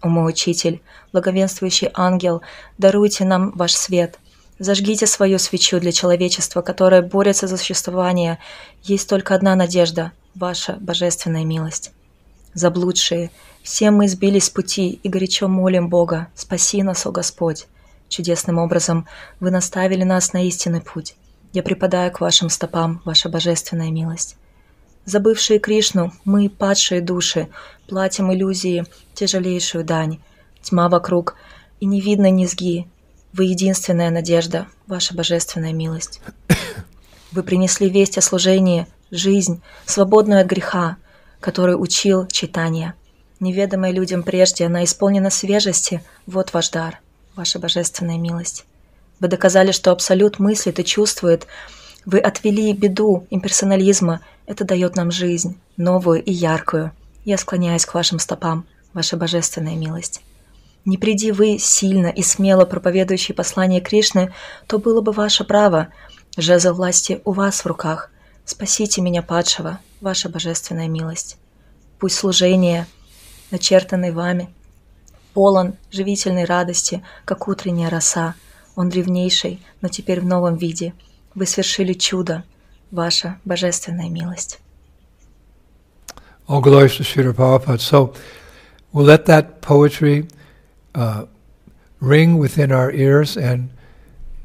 О 0.00 0.08
мой 0.08 0.30
учитель, 0.30 0.80
благовенствующий 1.12 1.90
ангел, 1.94 2.42
даруйте 2.78 3.24
нам 3.24 3.50
ваш 3.56 3.72
свет, 3.72 4.20
Зажгите 4.62 5.08
свою 5.08 5.40
свечу 5.40 5.80
для 5.80 5.90
человечества, 5.90 6.62
которое 6.62 7.02
борется 7.02 7.48
за 7.48 7.56
существование. 7.56 8.38
Есть 8.84 9.08
только 9.08 9.34
одна 9.34 9.56
надежда– 9.56 10.12
ваша 10.36 10.74
божественная 10.74 11.44
милость. 11.44 11.90
Заблудшие, 12.54 13.32
все 13.64 13.90
мы 13.90 14.06
сбились 14.06 14.44
с 14.44 14.50
пути 14.50 15.00
и 15.02 15.08
горячо 15.08 15.48
молим 15.48 15.88
Бога, 15.88 16.28
спаси 16.36 16.84
нас, 16.84 17.04
о 17.06 17.10
Господь. 17.10 17.66
Чудесным 18.08 18.58
образом 18.58 19.08
вы 19.40 19.50
наставили 19.50 20.04
нас 20.04 20.32
на 20.32 20.46
истинный 20.46 20.80
путь. 20.80 21.16
Я 21.52 21.64
припадаю 21.64 22.12
к 22.12 22.20
вашим 22.20 22.48
стопам, 22.48 23.02
ваша 23.04 23.28
божественная 23.28 23.90
милость. 23.90 24.36
Забывшие 25.06 25.58
Кришну, 25.58 26.12
мы, 26.24 26.48
падшие 26.48 27.00
души, 27.00 27.48
платим 27.88 28.32
иллюзии, 28.32 28.84
тяжелейшую 29.14 29.82
дань. 29.82 30.20
Тьма 30.62 30.88
вокруг, 30.88 31.34
и 31.80 31.84
не 31.84 32.00
видно 32.00 32.30
низги, 32.30 32.86
вы 33.32 33.44
единственная 33.44 34.10
надежда, 34.10 34.66
ваша 34.86 35.14
божественная 35.14 35.72
милость. 35.72 36.20
Вы 37.32 37.42
принесли 37.42 37.88
весть 37.88 38.18
о 38.18 38.20
служении, 38.20 38.86
жизнь, 39.10 39.62
свободную 39.86 40.42
от 40.42 40.46
греха, 40.46 40.96
который 41.40 41.72
учил 41.72 42.26
читание. 42.26 42.94
Неведомая 43.40 43.90
людям 43.90 44.22
прежде, 44.22 44.66
она 44.66 44.84
исполнена 44.84 45.30
свежести. 45.30 46.02
Вот 46.26 46.52
ваш 46.52 46.70
дар, 46.70 47.00
ваша 47.34 47.58
божественная 47.58 48.18
милость. 48.18 48.66
Вы 49.18 49.28
доказали, 49.28 49.72
что 49.72 49.92
Абсолют 49.92 50.38
мыслит 50.38 50.78
и 50.78 50.84
чувствует. 50.84 51.46
Вы 52.04 52.18
отвели 52.18 52.72
беду 52.72 53.26
имперсонализма. 53.30 54.20
Это 54.46 54.64
дает 54.64 54.96
нам 54.96 55.10
жизнь, 55.10 55.58
новую 55.76 56.22
и 56.22 56.32
яркую. 56.32 56.92
Я 57.24 57.38
склоняюсь 57.38 57.86
к 57.86 57.94
вашим 57.94 58.18
стопам, 58.18 58.66
ваша 58.92 59.16
божественная 59.16 59.76
милость. 59.76 60.20
Не 60.84 60.98
приди 60.98 61.32
вы 61.32 61.58
сильно 61.58 62.08
и 62.08 62.22
смело 62.22 62.64
проповедующий 62.64 63.34
послание 63.34 63.80
Кришны, 63.80 64.32
то 64.66 64.78
было 64.78 65.00
бы 65.00 65.12
ваше 65.12 65.44
право. 65.44 65.88
Жезл 66.36 66.74
власти 66.74 67.20
у 67.24 67.32
вас 67.32 67.60
в 67.60 67.66
руках. 67.66 68.10
Спасите 68.44 69.00
меня, 69.00 69.22
падшего, 69.22 69.78
ваша 70.00 70.28
божественная 70.28 70.88
милость. 70.88 71.36
Пусть 71.98 72.16
служение, 72.16 72.86
начертанное 73.50 74.12
вами, 74.12 74.52
полон 75.34 75.74
живительной 75.90 76.44
радости, 76.44 77.04
как 77.24 77.46
утренняя 77.46 77.90
роса. 77.90 78.34
Он 78.74 78.88
древнейший, 78.88 79.62
но 79.80 79.88
теперь 79.88 80.20
в 80.20 80.26
новом 80.26 80.56
виде. 80.56 80.94
Вы 81.34 81.46
свершили 81.46 81.92
чудо. 81.92 82.44
ваша 82.92 83.38
божественная 83.44 84.08
милость. 84.08 84.60
All 86.46 86.60
glories 86.60 86.98
to 86.98 87.02
Srila 87.02 87.34
Prabhupada. 87.34 87.78
So 87.78 88.14
we'll 88.92 89.04
let 89.04 89.24
that 89.26 89.60
poetry 89.62 90.28
uh, 90.95 91.25
ring 91.99 92.37
within 92.37 92.71
our 92.71 92.91
ears 92.91 93.37
and, 93.37 93.69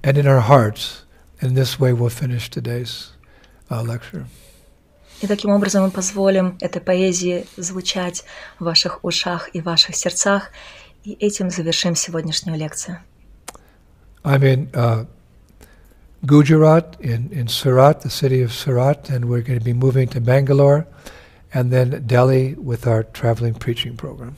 and 0.02 0.16
in 0.18 0.26
our 0.26 0.40
hearts. 0.40 1.04
In 1.40 1.54
this 1.54 1.78
way 1.80 1.92
we'll 1.92 2.10
finish 2.10 2.50
today's 2.50 3.10
uh, 3.70 3.82
lecture. 3.82 4.26
И 5.20 5.26
таким 5.28 5.50
образом 5.50 5.84
мы 5.84 5.90
позволим 5.90 6.58
этой 6.60 6.80
поэзии 6.80 7.46
звучать 7.56 8.24
в 8.58 8.64
ваших 8.64 9.04
ушах 9.04 9.50
и 9.52 9.60
ваших 9.60 9.94
сердцах, 9.94 10.50
и 11.04 11.12
этим 11.12 11.48
завершим 11.48 11.94
сегодняшнюю 11.94 12.58
лекцию. 12.58 12.98
I'm 14.24 14.42
in 14.42 14.68
uh, 14.74 15.04
Gujarat, 16.26 16.96
in, 17.00 17.30
in 17.32 17.48
Surat, 17.48 18.00
the 18.02 18.10
city 18.10 18.42
of 18.42 18.52
Surat, 18.52 19.10
and 19.10 19.28
we're 19.28 19.42
going 19.42 19.58
to 19.58 19.64
be 19.64 19.72
moving 19.72 20.08
to 20.08 20.20
Bangalore 20.20 20.86
and 21.54 21.72
then 21.72 22.04
Delhi 22.06 22.54
with 22.54 22.86
our 22.86 23.02
traveling 23.02 23.54
preaching 23.54 23.96
program. 23.96 24.36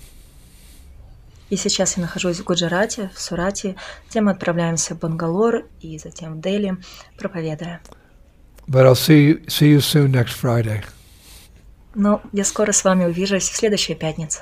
И 1.50 1.56
сейчас 1.56 1.98
я 1.98 2.04
нахожусь 2.04 2.40
в 2.40 2.44
Гуджарате, 2.44 3.10
в 3.16 3.20
Сурате, 3.20 3.76
где 4.10 4.22
мы 4.22 4.32
отправляемся 4.32 4.96
в 4.96 5.00
Бангалор 5.00 5.66
и 5.82 5.98
затем 5.98 6.36
в 6.36 6.42
Дели, 6.42 6.78
проповедуя. 7.18 7.82
But 8.68 8.86
I'll 8.86 8.94
see 8.94 9.26
you, 9.26 9.46
see 9.48 9.72
you 9.74 9.80
soon 9.80 10.12
next 10.12 10.36
Friday. 10.40 10.84
Но 11.96 12.22
я 12.32 12.44
скоро 12.44 12.72
с 12.72 12.84
вами 12.84 13.06
увижусь 13.06 13.50
в 13.50 13.56
следующую 13.56 13.98
пятницу. 13.98 14.42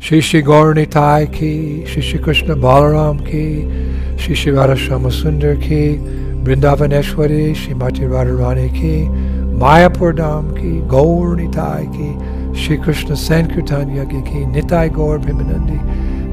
Shri 0.00 0.20
Shri 0.20 0.42
Gauranitai 0.42 1.32
ki, 1.32 1.86
Shri 1.86 2.02
Shri 2.02 2.18
Krishna 2.18 2.54
Balaram 2.54 3.24
ki, 3.24 4.18
Shri 4.18 4.34
Shri 4.34 4.52
Radha 4.52 4.76
Sundar 4.76 5.56
ki, 5.62 5.98
Vrindavaneshwari, 6.44 7.56
Shri 7.56 7.72
Mati 7.72 8.02
Radharani 8.02 8.68
ki, 8.74 9.08
Mayapur 9.56 10.12
Dham 10.14 10.54
ki, 10.54 10.82
Gauranitai 10.88 11.90
ki, 11.94 12.43
Shri 12.54 12.78
Krishna 12.78 13.16
Sankirtan 13.16 13.88
Yagi 13.90 14.24
ki, 14.24 14.46
Nitai 14.46 14.92
Gaur 14.92 15.18
Pimanandi, 15.18 15.78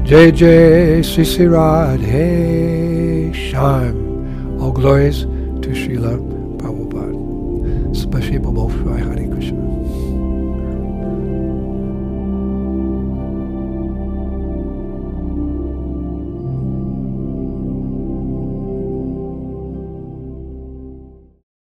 Jai 0.04 0.30
Jai 0.30 1.02
Sri 1.02 1.24
Sri 1.24 1.46
Radhe 1.46 3.32
Shyam. 3.34 4.60
All 4.62 4.72
glories 4.72 5.22
to 5.22 5.70
Srila 5.80 6.16
Prabhupada. 6.58 7.16
Spasibo 7.92 8.52
Hare 8.98 9.28
Krishna. 9.34 9.61